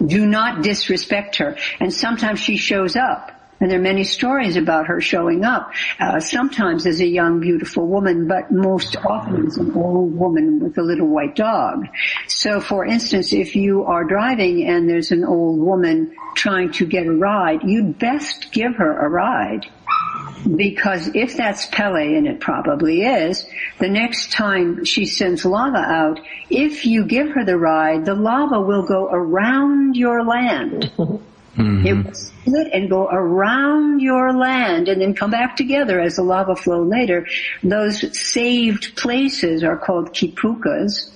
[0.05, 1.57] Do not disrespect her.
[1.81, 6.21] And sometimes she shows up and there are many stories about her showing up, uh,
[6.21, 10.83] sometimes as a young, beautiful woman, but most often as an old woman with a
[10.83, 11.87] little white dog.
[12.29, 17.07] So for instance, if you are driving and there's an old woman trying to get
[17.07, 19.67] a ride, you'd best give her a ride.
[20.55, 23.45] Because if that's Pele, and it probably is,
[23.81, 28.61] the next time she sends lava out, if you give her the ride, the lava
[28.61, 30.93] will go around your land.
[31.59, 31.87] Mm-hmm.
[31.87, 36.23] It will split and go around your land and then come back together as the
[36.23, 37.27] lava flow later.
[37.65, 41.11] Those saved places are called kipukas.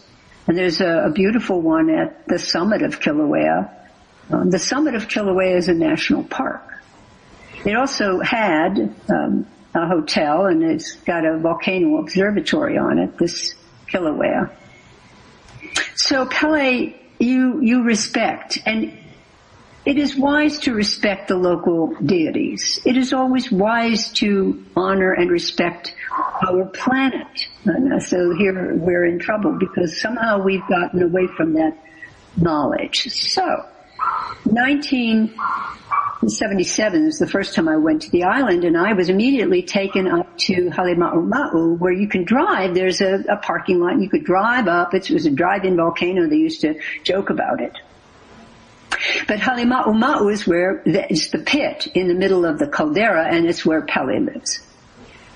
[0.49, 3.71] And there's a, a beautiful one at the summit of Kilauea.
[4.31, 6.69] Um, the summit of Kilauea is a national park.
[7.65, 13.55] It also had um, a hotel and it's got a volcano observatory on it, this
[13.89, 14.51] Kilauea.
[15.95, 18.99] So Pele, you, you respect and
[19.85, 22.81] it is wise to respect the local deities.
[22.85, 25.97] It is always wise to honor and respect
[26.47, 27.49] our planet.
[27.65, 31.77] And uh, so here we're in trouble because somehow we've gotten away from that
[32.37, 33.11] knowledge.
[33.11, 33.43] So,
[34.45, 40.07] 1977 is the first time I went to the island and I was immediately taken
[40.07, 42.75] up to Halemaumau where you can drive.
[42.75, 44.01] There's a, a parking lot.
[44.01, 44.95] You could drive up.
[44.95, 46.29] It was a drive-in volcano.
[46.29, 47.77] They used to joke about it.
[49.27, 53.65] But Halemaumau is where it's the pit in the middle of the caldera, and it's
[53.65, 54.61] where Pele lives.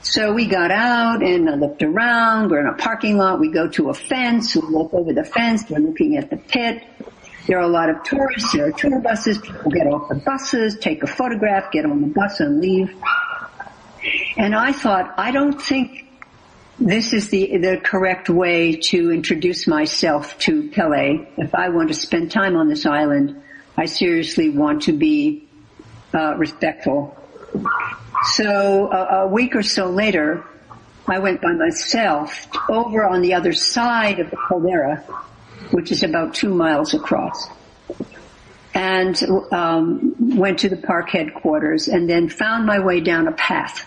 [0.02, 2.50] So we got out and I looked around.
[2.50, 3.40] We're in a parking lot.
[3.40, 4.54] We go to a fence.
[4.54, 5.68] We look over the fence.
[5.68, 6.84] We're looking at the pit.
[7.48, 8.52] There are a lot of tourists.
[8.52, 9.38] There are tour buses.
[9.38, 12.94] People get off the buses, take a photograph, get on the bus and leave.
[14.36, 16.06] And I thought, I don't think
[16.78, 21.26] this is the, the correct way to introduce myself to Pele.
[21.36, 23.42] If I want to spend time on this island,
[23.76, 25.46] I seriously want to be
[26.14, 27.16] uh, respectful.
[28.34, 30.44] So uh, a week or so later,
[31.06, 34.96] I went by myself over on the other side of the caldera,
[35.70, 37.48] which is about two miles across,
[38.74, 39.20] and
[39.52, 43.84] um, went to the park headquarters, and then found my way down a path.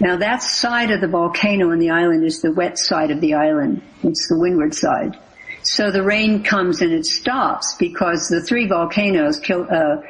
[0.00, 3.34] Now that side of the volcano on the island is the wet side of the
[3.34, 3.82] island.
[4.02, 5.18] It's the windward side.
[5.64, 10.02] So the rain comes and it stops because the three volcanoes, uh,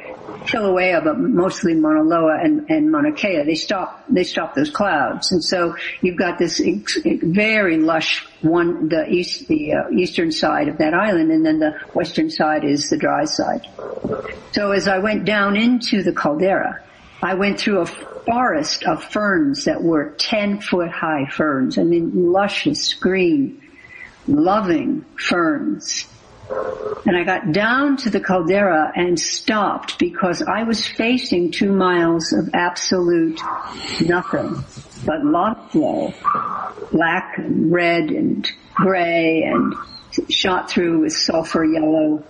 [0.45, 5.31] Kilauea, but mostly Mauna Loa and, and Mauna Kea, they stop, they stop those clouds.
[5.31, 6.59] And so you've got this
[7.03, 11.79] very lush one, the east, the uh, eastern side of that island and then the
[11.93, 13.67] western side is the dry side.
[14.53, 16.81] So as I went down into the caldera,
[17.21, 21.77] I went through a forest of ferns that were 10 foot high ferns.
[21.77, 23.61] I mean, luscious green,
[24.27, 26.07] loving ferns.
[27.05, 32.33] And I got down to the caldera and stopped because I was facing two miles
[32.33, 33.39] of absolute
[34.01, 34.63] nothing
[35.05, 36.13] but lava flow,
[36.91, 39.73] black and red and gray and
[40.29, 42.23] shot through with sulfur yellow.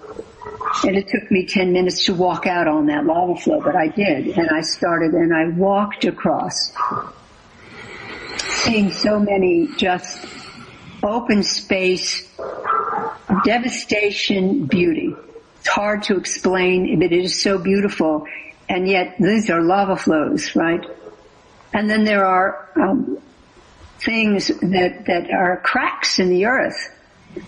[0.83, 3.87] And it took me 10 minutes to walk out on that lava flow, but I
[3.87, 4.37] did.
[4.37, 6.73] And I started and I walked across,
[8.37, 10.25] seeing so many just
[11.03, 12.27] open space,
[13.43, 15.15] devastation, beauty.
[15.59, 18.27] It's hard to explain, but it is so beautiful.
[18.69, 20.83] And yet these are lava flows, right?
[21.73, 23.17] And then there are um,
[23.99, 26.77] things that, that are cracks in the earth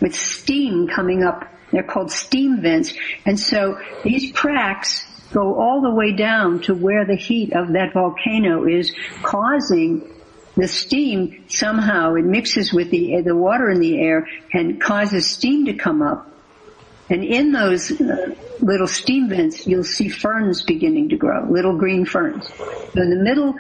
[0.02, 1.46] with steam coming up.
[1.72, 2.94] They're called steam vents.
[3.26, 7.94] And so these cracks go all the way down to where the heat of that
[7.94, 10.10] volcano is causing
[10.56, 15.66] the steam somehow it mixes with the the water in the air and causes steam
[15.66, 16.32] to come up.
[17.10, 22.06] And in those uh, little steam vents, you'll see ferns beginning to grow, little green
[22.06, 22.48] ferns.
[22.48, 23.56] So in the middle,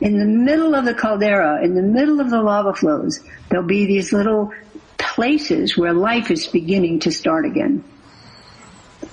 [0.00, 3.86] in the middle of the caldera, in the middle of the lava flows, there'll be
[3.86, 4.52] these little
[4.98, 7.82] places where life is beginning to start again.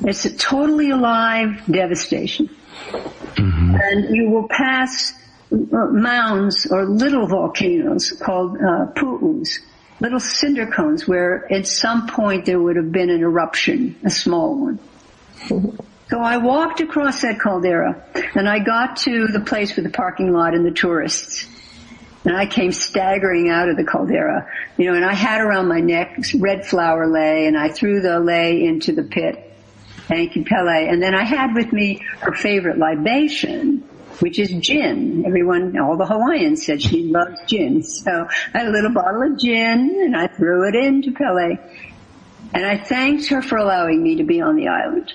[0.04, 2.50] It's a totally alive devastation.
[2.92, 3.76] Mm-hmm.
[3.76, 5.14] And you will pass
[5.52, 9.60] mounds or little volcanoes called uh, pu'us,
[10.00, 14.56] little cinder cones where at some point there would have been an eruption, a small
[14.56, 14.80] one.
[16.10, 18.04] So I walked across that caldera
[18.36, 21.48] and I got to the place with the parking lot and the tourists.
[22.26, 25.82] And I came staggering out of the caldera, you know, and I had around my
[25.82, 29.52] neck red flower lei and I threw the lei into the pit.
[30.08, 30.88] Thank you, Pele.
[30.88, 33.84] And then I had with me her favorite libation,
[34.24, 35.26] which is gin.
[35.26, 37.84] Everyone, all the Hawaiians said she loves gin.
[37.84, 41.58] So I had a little bottle of gin and I threw it into Pele.
[42.54, 45.12] And I thanked her for allowing me to be on the island.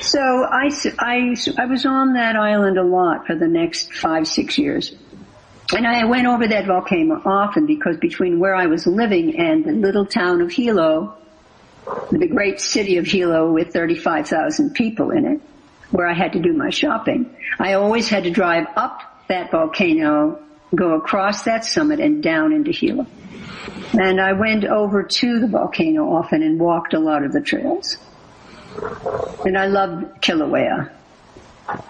[0.00, 4.56] So I, I, I was on that island a lot for the next five, six
[4.56, 4.94] years.
[5.74, 9.72] And I went over that volcano often because between where I was living and the
[9.72, 11.16] little town of Hilo,
[12.12, 15.40] the great city of Hilo with 35,000 people in it,
[15.90, 17.34] where I had to do my shopping.
[17.58, 20.40] I always had to drive up that volcano,
[20.74, 23.06] go across that summit and down into Hilo.
[23.92, 27.98] And I went over to the volcano often and walked a lot of the trails.
[29.44, 30.90] And I loved Kilauea.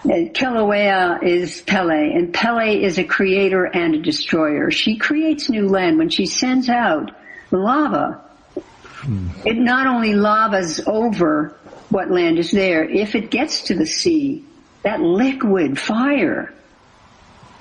[0.04, 4.70] And Kilauea is Pele, and Pele is a creator and a destroyer.
[4.70, 7.12] She creates new land when she sends out
[7.50, 8.20] lava.
[8.54, 9.28] Hmm.
[9.46, 11.56] It not only lavas over
[11.90, 12.84] what land is there.
[12.84, 14.44] If it gets to the sea,
[14.82, 16.54] that liquid fire,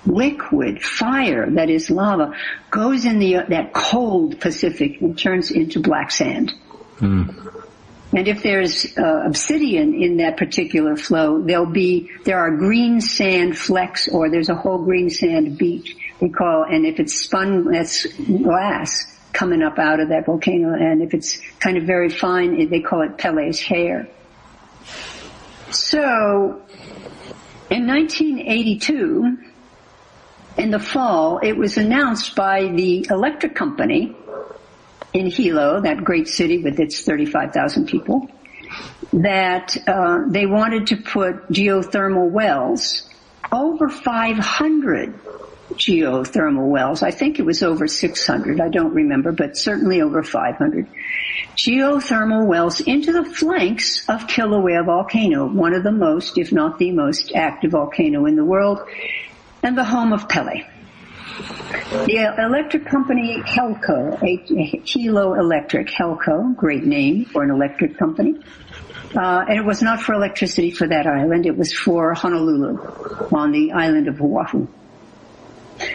[0.05, 2.33] liquid fire that is lava
[2.71, 6.53] goes in the, that cold Pacific and turns into black sand.
[6.97, 7.65] Mm.
[8.11, 13.57] And if there's uh, obsidian in that particular flow, there'll be, there are green sand
[13.57, 18.05] flecks or there's a whole green sand beach we call, and if it's spun, that's
[18.05, 22.81] glass coming up out of that volcano, and if it's kind of very fine, they
[22.81, 24.07] call it Pele's hair.
[25.71, 26.61] So,
[27.69, 29.37] in 1982,
[30.57, 34.15] in the fall, it was announced by the electric company
[35.13, 38.29] in Hilo, that great city with its 35,000 people,
[39.13, 43.07] that uh, they wanted to put geothermal wells,
[43.51, 45.19] over 500
[45.73, 47.03] geothermal wells.
[47.03, 48.59] I think it was over 600.
[48.59, 50.87] I don't remember, but certainly over 500
[51.55, 56.91] geothermal wells into the flanks of Kilauea volcano, one of the most, if not the
[56.91, 58.79] most active volcano in the world,
[59.61, 60.65] and the home of Pele.
[62.05, 64.17] The electric company Helco,
[64.87, 68.35] Hilo Electric, Helco, great name for an electric company.
[69.15, 72.77] Uh, and it was not for electricity for that island, it was for Honolulu
[73.33, 74.67] on the island of Oahu.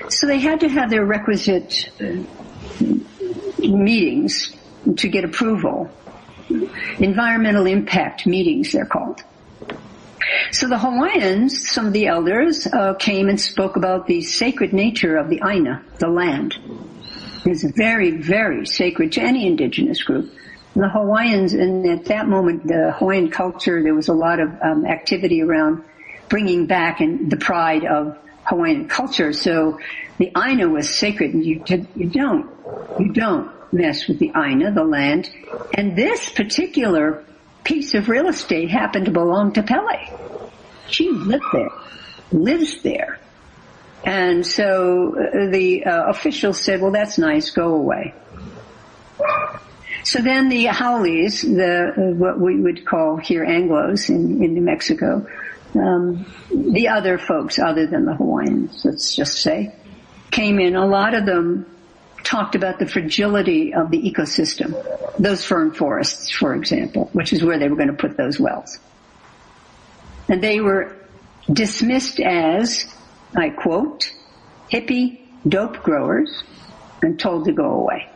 [0.08, 2.24] So they had to have their requisite uh,
[3.58, 4.54] meetings
[4.96, 5.90] to get approval.
[6.98, 9.22] Environmental impact meetings, they're called.
[10.52, 15.16] So the Hawaiians, some of the elders, uh, came and spoke about the sacred nature
[15.16, 16.56] of the Aina, the land.
[17.44, 20.32] is very, very sacred to any indigenous group.
[20.74, 24.86] The Hawaiians, and at that moment, the Hawaiian culture, there was a lot of um,
[24.86, 25.84] activity around
[26.28, 29.32] bringing back and the pride of Hawaiian culture.
[29.32, 29.78] So
[30.18, 31.62] the Aina was sacred, and you
[31.94, 32.50] you don't
[32.98, 35.30] you don't mess with the Aina, the land.
[35.74, 37.24] And this particular
[37.64, 40.10] piece of real estate happened to belong to Pele.
[40.88, 41.70] She lived there,
[42.30, 43.18] lives there.
[44.04, 48.14] And so uh, the uh, officials said, well, that's nice, go away.
[50.04, 54.60] So then the haoles, the, uh, what we would call here Anglos in, in New
[54.60, 55.26] Mexico,
[55.74, 59.74] um, the other folks other than the Hawaiians, let's just say,
[60.30, 60.76] came in.
[60.76, 61.66] A lot of them
[62.22, 64.74] talked about the fragility of the ecosystem,
[65.18, 68.78] those fern forests, for example, which is where they were going to put those wells.
[70.28, 70.96] And they were
[71.52, 72.86] dismissed as
[73.36, 74.12] I quote,
[74.70, 76.42] hippie dope growers
[77.02, 78.08] and told to go away.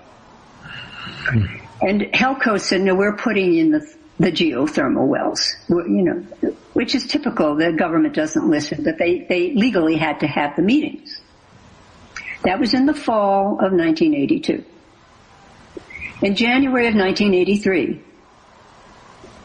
[1.80, 7.06] And Helco said, no, we're putting in the, the geothermal wells, you know, which is
[7.06, 7.54] typical.
[7.54, 11.20] The government doesn't listen, but they, they legally had to have the meetings.
[12.44, 14.64] That was in the fall of 1982.
[16.22, 18.02] In January of 1983,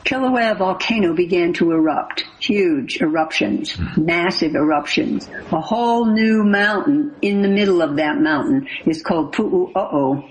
[0.05, 2.25] Kilauea volcano began to erupt.
[2.39, 4.05] Huge eruptions, mm-hmm.
[4.05, 5.29] massive eruptions.
[5.51, 10.29] A whole new mountain in the middle of that mountain is called Pu'u'o'o,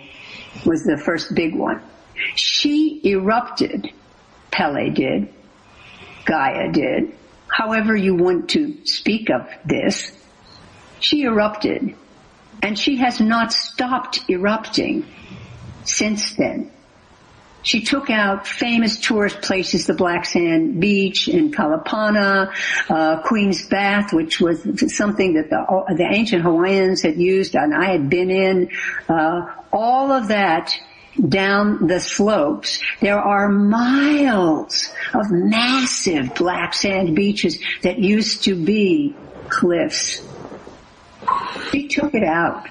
[0.66, 1.80] was the first big one.
[2.34, 3.90] She erupted.
[4.53, 5.32] Pele did.
[6.24, 7.14] Gaia did.
[7.48, 10.12] However you want to speak of this,
[11.00, 11.96] she erupted.
[12.62, 15.07] And she has not stopped erupting
[15.84, 16.70] since then.
[17.64, 22.53] She took out famous tourist places, the Black Sand Beach in Kalapana,
[22.88, 24.61] uh, Queen's Bath, which was
[24.96, 28.70] something that the, the ancient Hawaiians had used and I had been in.
[29.09, 30.76] Uh, all of that
[31.28, 39.14] down the slopes, there are miles of massive black sand beaches that used to be
[39.48, 40.26] cliffs.
[41.70, 42.66] She took it out.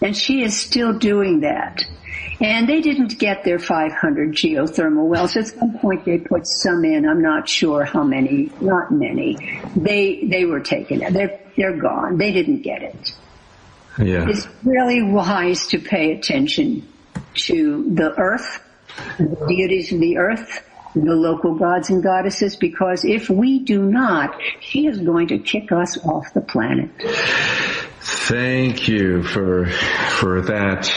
[0.00, 1.84] And she is still doing that.
[2.40, 5.36] And they didn't get their 500 geothermal wells.
[5.36, 7.08] At some point they put some in.
[7.08, 9.60] I'm not sure how many, not many.
[9.74, 11.12] They, they were taken.
[11.12, 12.16] They're, they're gone.
[12.16, 13.12] They didn't get it.
[13.98, 14.28] Yeah.
[14.28, 16.86] It's really wise to pay attention
[17.34, 18.62] to the earth,
[19.18, 20.64] the deities of the earth,
[20.94, 25.70] the local gods and goddesses, because if we do not, she is going to kick
[25.72, 26.90] us off the planet.
[28.00, 30.90] Thank you for, for that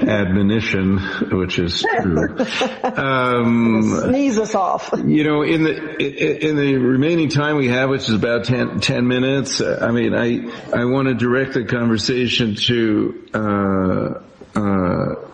[0.00, 0.98] admonition,
[1.30, 2.36] which is true.
[2.82, 4.92] Um, Sneeze us off.
[5.04, 9.06] You know, in the in the remaining time we have, which is about 10, 10
[9.06, 13.28] minutes, uh, I mean, I I want to direct the conversation to.
[13.34, 15.31] Uh, uh,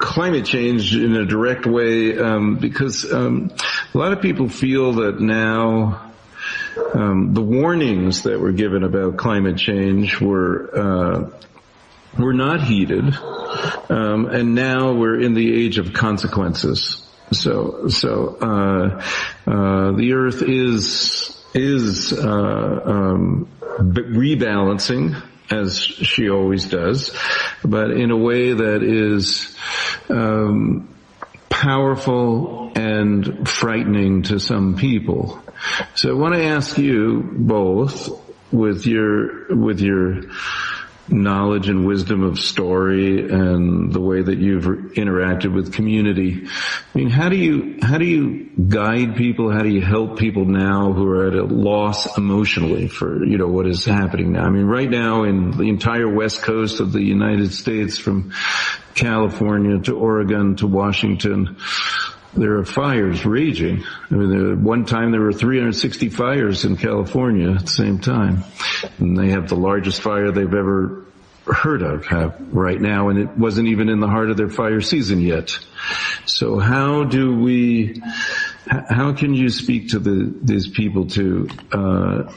[0.00, 3.52] climate change in a direct way um, because um,
[3.94, 6.10] a lot of people feel that now
[6.94, 11.30] um, the warnings that were given about climate change were uh,
[12.18, 13.14] were not heeded,
[13.88, 17.06] um, and now we're in the age of consequences.
[17.32, 19.02] So, so uh,
[19.46, 23.48] uh, the Earth is is uh, um,
[23.78, 27.16] rebalancing as she always does,
[27.64, 29.56] but in a way that is
[30.10, 30.94] um,
[31.48, 35.42] powerful and frightening to some people.
[35.94, 38.08] So I want to ask you both,
[38.52, 40.22] with your with your
[41.08, 46.46] knowledge and wisdom of story and the way that you've interacted with community.
[46.46, 49.50] I mean, how do you, how do you guide people?
[49.50, 53.48] How do you help people now who are at a loss emotionally for, you know,
[53.48, 54.44] what is happening now?
[54.44, 58.32] I mean, right now in the entire west coast of the United States from
[58.94, 61.56] California to Oregon to Washington,
[62.34, 63.84] there are fires raging.
[64.10, 68.44] I mean, one time there were 360 fires in California at the same time.
[68.98, 71.04] And they have the largest fire they've ever
[71.46, 72.06] heard of
[72.52, 75.58] right now, and it wasn't even in the heart of their fire season yet.
[76.26, 78.00] So how do we,
[78.66, 82.32] how can you speak to the, these people to, uh,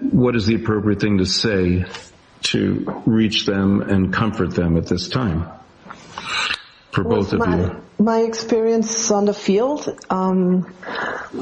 [0.00, 1.84] what is the appropriate thing to say
[2.42, 5.48] to reach them and comfort them at this time?
[6.92, 7.82] For both of my, you.
[7.98, 10.74] my experience on the field, um,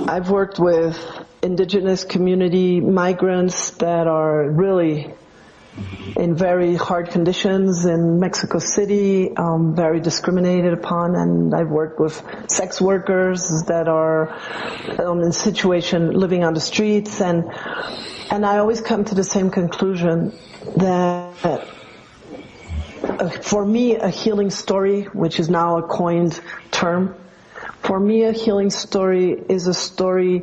[0.07, 0.99] I've worked with
[1.43, 5.15] indigenous community migrants that are really
[6.17, 12.21] in very hard conditions in Mexico City, um, very discriminated upon, and I've worked with
[12.49, 14.37] sex workers that are
[14.99, 17.45] um, in situation living on the streets, and
[18.31, 20.37] and I always come to the same conclusion
[20.77, 21.69] that
[23.03, 26.41] uh, for me, a healing story, which is now a coined
[26.71, 27.15] term,
[27.83, 30.43] for me, a healing story is a story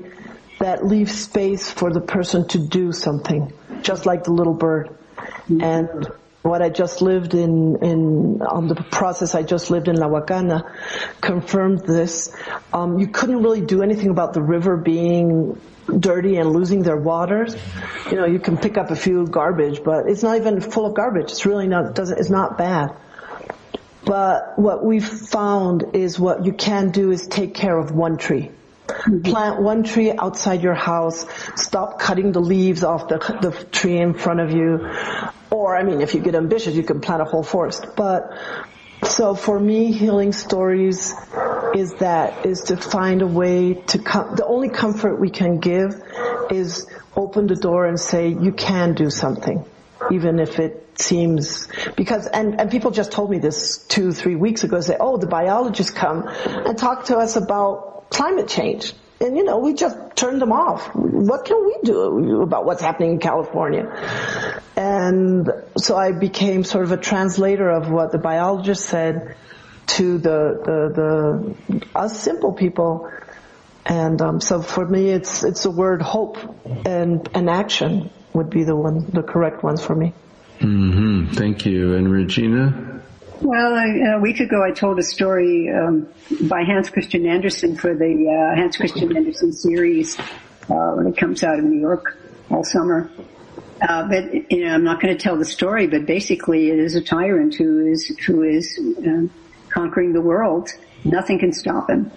[0.59, 4.89] that leaves space for the person to do something, just like the little bird.
[5.47, 6.07] And
[6.45, 10.71] what I just lived in, in on the process I just lived in La Huacana
[11.19, 12.35] confirmed this.
[12.71, 15.59] Um, you couldn't really do anything about the river being
[15.99, 17.55] dirty and losing their waters.
[18.11, 20.93] You know, you can pick up a few garbage, but it's not even full of
[20.93, 21.31] garbage.
[21.31, 22.95] It's really not, doesn't, it's not bad.
[24.03, 28.51] But what we've found is what you can do is take care of one tree.
[29.23, 31.25] Plant one tree outside your house.
[31.55, 34.87] Stop cutting the leaves off the, the tree in front of you.
[35.65, 37.87] Or, I mean, if you get ambitious, you can plant a whole forest.
[37.95, 38.37] But,
[39.01, 41.11] so for me, healing stories
[41.73, 45.99] is that, is to find a way to come, the only comfort we can give
[46.51, 46.85] is
[47.15, 49.65] open the door and say, you can do something.
[50.11, 54.63] Even if it seems, because, and, and people just told me this two, three weeks
[54.63, 58.93] ago, say, oh, the biologists come and talk to us about climate change.
[59.19, 60.93] And you know, we just turned them off.
[60.93, 64.61] What can we do about what's happening in California?
[64.75, 69.35] And so I became sort of a translator of what the biologist said
[69.87, 73.09] to the, the, the us simple people.
[73.85, 76.37] And um, so for me, it's it's the word hope
[76.85, 80.13] and and action would be the one, the correct ones for me.
[80.59, 81.33] Mm-hmm.
[81.33, 81.95] Thank you.
[81.95, 83.01] And Regina?
[83.41, 86.07] Well, I, a week ago I told a story um,
[86.49, 91.43] by Hans Christian Andersen for the uh, Hans Christian Andersen series uh, when it comes
[91.43, 92.17] out in New York
[92.49, 93.11] all summer.
[93.81, 96.95] Uh, but you know, I'm not going to tell the story, but basically, it is
[96.95, 99.27] a tyrant who is who is uh,
[99.69, 100.69] conquering the world.
[101.03, 102.09] Nothing can stop him,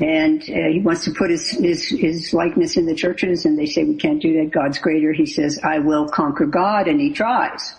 [0.00, 3.66] and uh, he wants to put his, his his likeness in the churches, and they
[3.66, 4.50] say we can't do that.
[4.50, 5.12] God's greater.
[5.12, 7.74] He says, "I will conquer God," and he tries.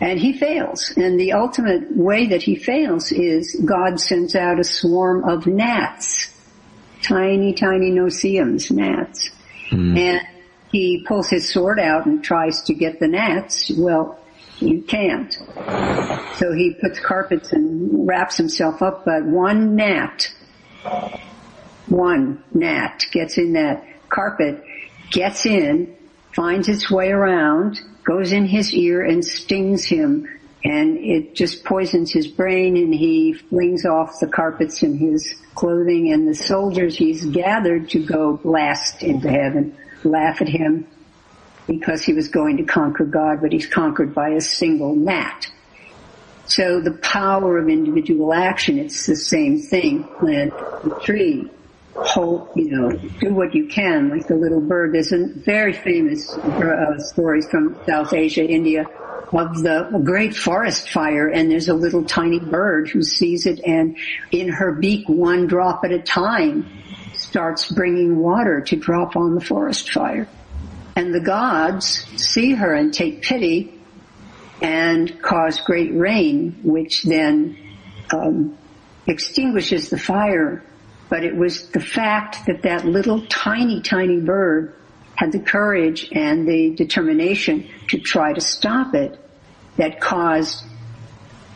[0.00, 0.92] And he fails.
[0.96, 6.30] And the ultimate way that he fails is God sends out a swarm of gnats.
[7.02, 9.30] Tiny, tiny no-see-ums, gnats.
[9.70, 9.98] Mm.
[9.98, 10.20] And
[10.74, 13.70] he pulls his sword out and tries to get the gnats.
[13.70, 14.18] Well,
[14.58, 15.32] you can't.
[16.34, 20.34] So he puts carpets and wraps himself up, but one gnat,
[21.86, 24.64] one gnat gets in that carpet,
[25.12, 25.94] gets in,
[26.34, 30.26] finds its way around, goes in his ear and stings him
[30.64, 36.10] and it just poisons his brain and he flings off the carpets in his clothing
[36.10, 40.86] and the soldiers he's gathered to go blast into heaven laugh at him
[41.66, 45.50] because he was going to conquer God, but he's conquered by a single gnat.
[46.46, 50.04] So the power of individual action, it's the same thing.
[50.18, 51.50] Plant a tree,
[51.94, 54.92] hope, you know, do what you can, like the little bird.
[54.92, 58.86] There's a very famous uh, story from South Asia, India,
[59.32, 63.96] of the great forest fire, and there's a little tiny bird who sees it, and
[64.30, 66.70] in her beak, one drop at a time,
[67.34, 70.28] starts bringing water to drop on the forest fire.
[70.94, 73.80] And the gods see her and take pity
[74.62, 77.58] and cause great rain, which then
[78.12, 78.56] um,
[79.08, 80.62] extinguishes the fire
[81.08, 84.74] but it was the fact that that little tiny, tiny bird
[85.14, 89.16] had the courage and the determination to try to stop it
[89.76, 90.64] that caused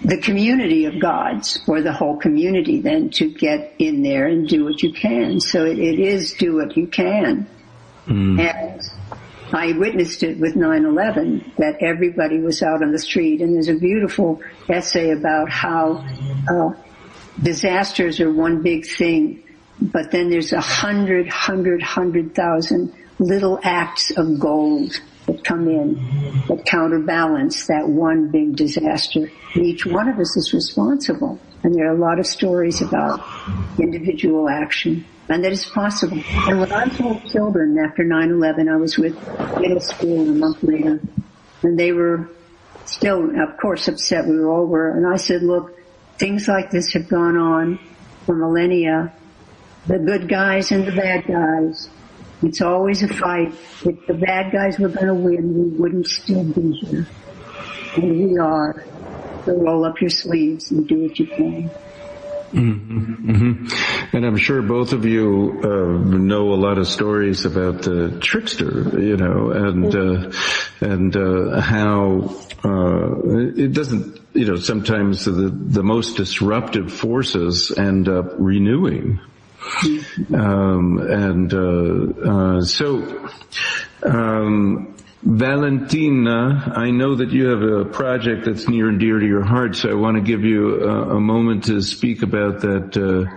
[0.03, 4.65] the community of gods or the whole community then to get in there and do
[4.65, 5.41] what you can.
[5.41, 7.49] So it, it is do what you can.
[8.07, 8.41] Mm.
[8.41, 8.81] And
[9.53, 13.75] I witnessed it with 9-11 that everybody was out on the street and there's a
[13.75, 16.07] beautiful essay about how
[16.49, 16.71] uh,
[17.43, 19.43] disasters are one big thing,
[19.81, 25.95] but then there's a hundred, hundred, hundred thousand little acts of gold that come in
[26.49, 29.31] that counterbalance that one big disaster.
[29.55, 31.39] And each one of us is responsible.
[31.63, 33.21] And there are a lot of stories about
[33.79, 36.23] individual action and that it's possible.
[36.49, 39.15] And when I told children after 9-11, I was with
[39.61, 41.01] middle school a month later
[41.63, 42.31] and they were
[42.87, 44.97] still, of course, upset we were over.
[44.97, 45.79] And I said, look,
[46.17, 47.79] things like this have gone on
[48.25, 49.13] for millennia.
[49.87, 51.89] The good guys and the bad guys.
[52.43, 53.53] It's always a fight.
[53.85, 57.07] If the bad guys were going to win, we wouldn't still be here.
[57.97, 58.85] And we are.
[59.45, 61.71] So roll up your sleeves and do what you can.
[62.53, 64.17] Mm-hmm, mm-hmm.
[64.17, 68.99] And I'm sure both of you uh, know a lot of stories about the trickster,
[68.99, 70.33] you know, and uh,
[70.81, 72.35] and uh, how
[72.65, 73.21] uh,
[73.55, 79.21] it doesn't, you know, sometimes the the most disruptive forces end up renewing,
[80.35, 83.31] um, and uh, uh, so.
[84.03, 89.43] Um, Valentina, I know that you have a project that's near and dear to your
[89.43, 93.37] heart, so I want to give you a, a moment to speak about that, uh,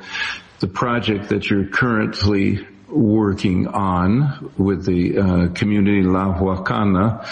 [0.59, 7.25] the project that you're currently working on with the uh, community La Huacana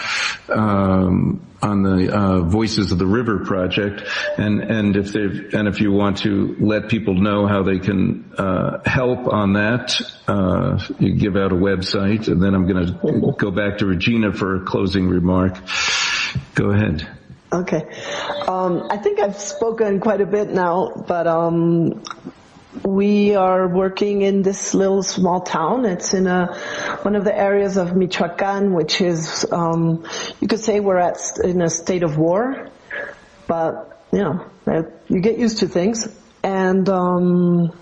[0.50, 4.04] um, on the uh, Voices of the River project,
[4.38, 8.32] and and if they and if you want to let people know how they can
[8.38, 13.36] uh, help on that, uh, you give out a website, and then I'm going to
[13.38, 15.58] go back to Regina for a closing remark.
[16.56, 17.08] Go ahead.
[17.52, 17.84] Okay.
[18.48, 22.04] Um, I think I've spoken quite a bit now, but um,
[22.84, 25.86] we are working in this little small town.
[25.86, 26.56] It's in a
[27.02, 30.06] one of the areas of Michoacan, which is um,
[30.40, 32.70] you could say we're at in a state of war,
[33.48, 34.46] but you know
[35.08, 36.08] you get used to things.
[36.44, 37.74] And um,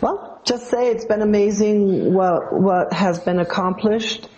[0.00, 4.28] well, just say it's been amazing what what has been accomplished.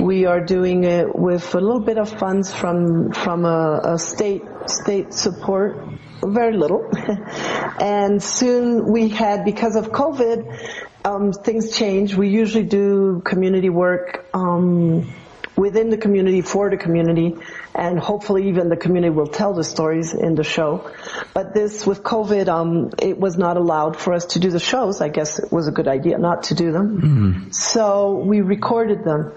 [0.00, 4.42] We are doing it with a little bit of funds from from a, a state
[4.66, 5.78] state support
[6.24, 6.88] very little.
[7.80, 12.14] and soon we had, because of COVID, um, things changed.
[12.14, 15.12] We usually do community work um,
[15.56, 17.36] within the community for the community,
[17.74, 20.90] and hopefully even the community will tell the stories in the show.
[21.34, 25.00] But this, with COVID, um, it was not allowed for us to do the shows.
[25.00, 27.00] I guess it was a good idea not to do them.
[27.00, 27.50] Mm-hmm.
[27.50, 29.32] So we recorded them.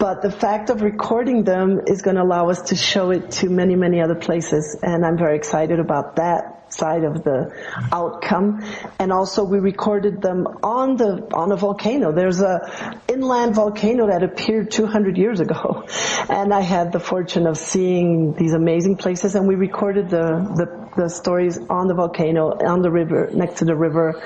[0.00, 3.50] But the fact of recording them is going to allow us to show it to
[3.50, 4.74] many, many other places.
[4.82, 7.54] And I'm very excited about that side of the
[7.92, 8.64] outcome.
[8.98, 12.12] And also we recorded them on the, on a volcano.
[12.12, 15.86] There's a inland volcano that appeared 200 years ago.
[16.30, 20.20] And I had the fortune of seeing these amazing places and we recorded the,
[20.56, 24.22] the, the stories on the volcano, on the river, next to the river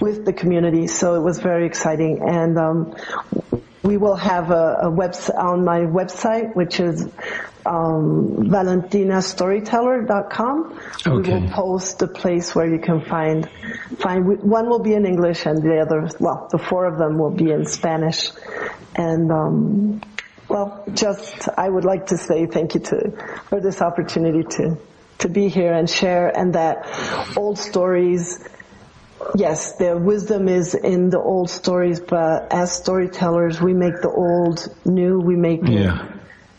[0.00, 0.86] with the community.
[0.86, 2.20] So it was very exciting.
[2.22, 2.94] And, um,
[3.82, 7.04] we will have a, a website on my website, which is
[7.64, 10.78] um, valentinastoryteller.com.
[11.06, 11.34] Okay.
[11.34, 13.48] We will post the place where you can find
[13.98, 17.30] find one will be in English and the other well the four of them will
[17.30, 18.30] be in Spanish.
[18.94, 20.02] And um,
[20.48, 23.12] well, just I would like to say thank you to
[23.48, 24.76] for this opportunity to
[25.18, 26.84] to be here and share and that
[27.36, 28.44] old stories
[29.34, 34.74] yes, the wisdom is in the old stories, but as storytellers, we make the old
[34.84, 35.18] new.
[35.18, 36.06] We make yeah.
[36.06, 36.12] it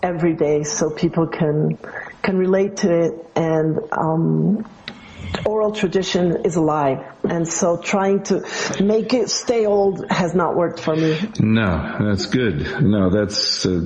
[0.03, 1.77] every day so people can
[2.21, 4.65] can relate to it and um,
[5.45, 7.05] oral tradition is alive.
[7.23, 8.43] And so trying to
[8.81, 11.19] make it stay old has not worked for me.
[11.39, 12.81] No, that's good.
[12.81, 13.81] No, that's, uh,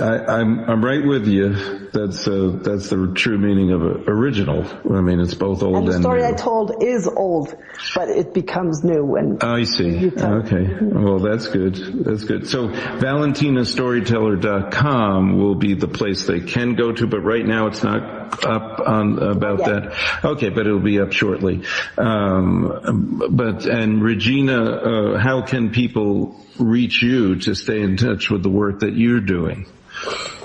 [0.00, 1.88] I, am I'm, I'm right with you.
[1.92, 4.64] That's, uh, that's the true meaning of original.
[4.92, 5.92] I mean, it's both old and, new.
[5.92, 6.24] the story.
[6.24, 7.56] I told is old,
[7.94, 9.38] but it becomes new when.
[9.42, 10.10] I see.
[10.10, 10.76] Okay.
[10.80, 11.76] Well, that's good.
[12.04, 12.48] That's good.
[12.48, 18.20] So ValentinaStoryteller.com will be the place they can go to, but right now it's not
[18.44, 20.24] up on about that.
[20.24, 21.62] Okay, but it'll be up shortly.
[21.96, 28.42] Um, but and Regina, uh, how can people reach you to stay in touch with
[28.42, 29.66] the work that you're doing?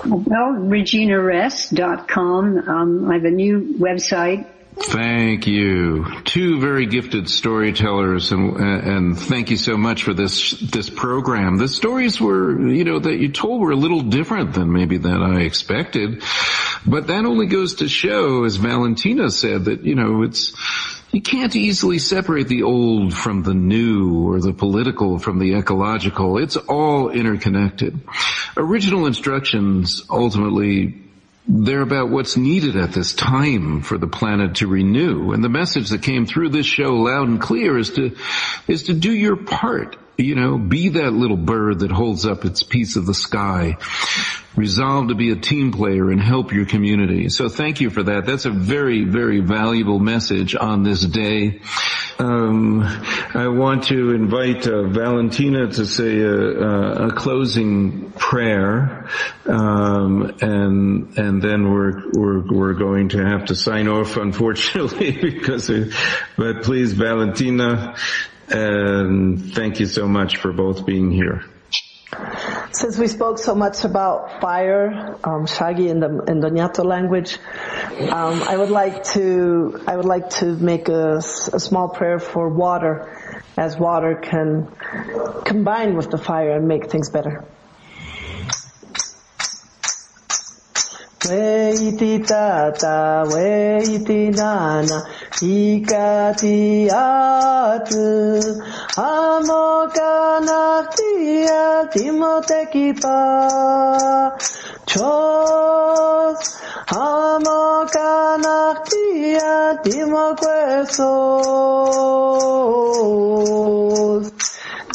[0.04, 2.68] Well, reginaress.com.
[2.68, 4.46] Um, I have a new website
[4.78, 6.04] Thank you.
[6.24, 11.56] Two very gifted storytellers and, and thank you so much for this, this program.
[11.56, 15.22] The stories were, you know, that you told were a little different than maybe that
[15.22, 16.22] I expected.
[16.86, 20.52] But that only goes to show, as Valentina said, that, you know, it's,
[21.10, 26.36] you can't easily separate the old from the new or the political from the ecological.
[26.36, 27.98] It's all interconnected.
[28.58, 31.05] Original instructions ultimately
[31.48, 35.32] they're about what's needed at this time for the planet to renew.
[35.32, 38.16] And the message that came through this show loud and clear is to,
[38.66, 39.96] is to do your part.
[40.18, 43.76] You know, be that little bird that holds up its piece of the sky.
[44.56, 47.28] Resolve to be a team player and help your community.
[47.28, 48.24] So thank you for that.
[48.24, 51.60] That's a very, very valuable message on this day.
[52.18, 52.82] Um,
[53.34, 59.10] I want to invite uh, Valentina to say a, a closing prayer,
[59.44, 65.68] um, and and then we're we're we're going to have to sign off, unfortunately, because.
[65.68, 65.94] Of,
[66.38, 67.96] but please, Valentina,
[68.48, 71.44] and thank you so much for both being here.
[72.72, 77.38] Since we spoke so much about fire, um, Shagi in the in the Nyato language,
[78.10, 82.48] um, I would like to I would like to make a, a small prayer for
[82.48, 84.68] water, as water can
[85.44, 87.44] combine with the fire and make things better.
[91.28, 94.98] Weiti tata, weiti nana,
[95.42, 98.06] ikati atu,
[98.96, 103.18] Amokanaktia Timotekipa
[104.86, 106.40] Chos
[106.88, 111.06] Amokanaktia Timoquesos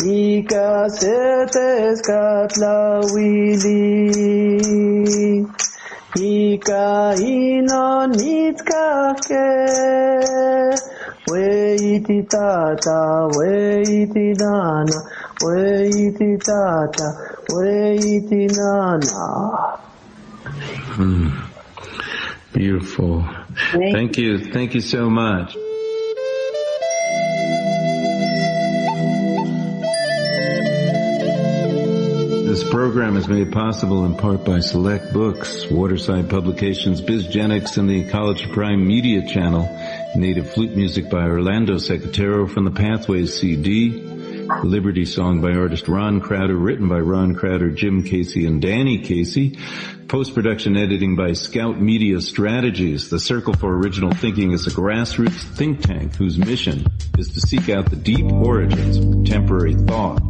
[0.01, 3.81] Ika setes katlawili
[6.15, 9.47] Ika ino nitkake
[11.31, 14.99] Weiti tata, weiti nana,
[15.45, 17.07] weiti tata,
[17.53, 19.69] weiti nana.
[20.95, 21.29] Hmm.
[22.53, 23.23] Beautiful.
[23.71, 24.51] Thank you.
[24.51, 25.55] Thank you so much.
[32.71, 38.49] Program is made possible in part by Select Books, Waterside Publications, BizGenix, and the College
[38.53, 39.63] Prime Media Channel.
[40.15, 44.20] Native flute music by Orlando Secretero from the Pathways CD.
[44.63, 49.57] Liberty Song by artist Ron Crowder, written by Ron Crowder, Jim Casey, and Danny Casey.
[50.07, 53.09] Post-production editing by Scout Media Strategies.
[53.09, 56.85] The Circle for Original Thinking is a grassroots think tank whose mission
[57.17, 60.21] is to seek out the deep origins of contemporary thought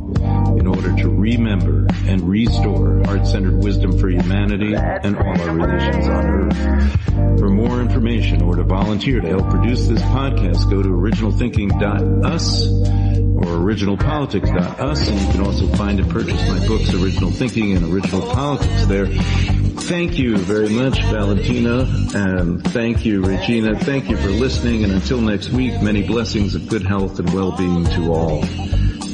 [0.59, 6.25] in order to remember and restore heart-centered wisdom for humanity and all our relations on
[6.25, 7.39] earth.
[7.39, 13.10] For more information or to volunteer to help produce this podcast, go to originalthinking.us
[13.41, 18.21] or originalpolitics.us and you can also find and purchase my books Original Thinking and Original
[18.31, 19.07] Politics there.
[19.07, 23.77] Thank you very much, Valentina, and thank you, Regina.
[23.77, 27.85] Thank you for listening, and until next week, many blessings of good health and well-being
[27.85, 28.43] to all.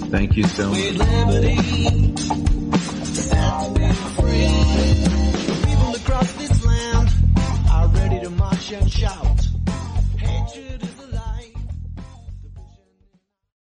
[0.10, 0.80] Thank you so much.
[5.66, 6.38] People across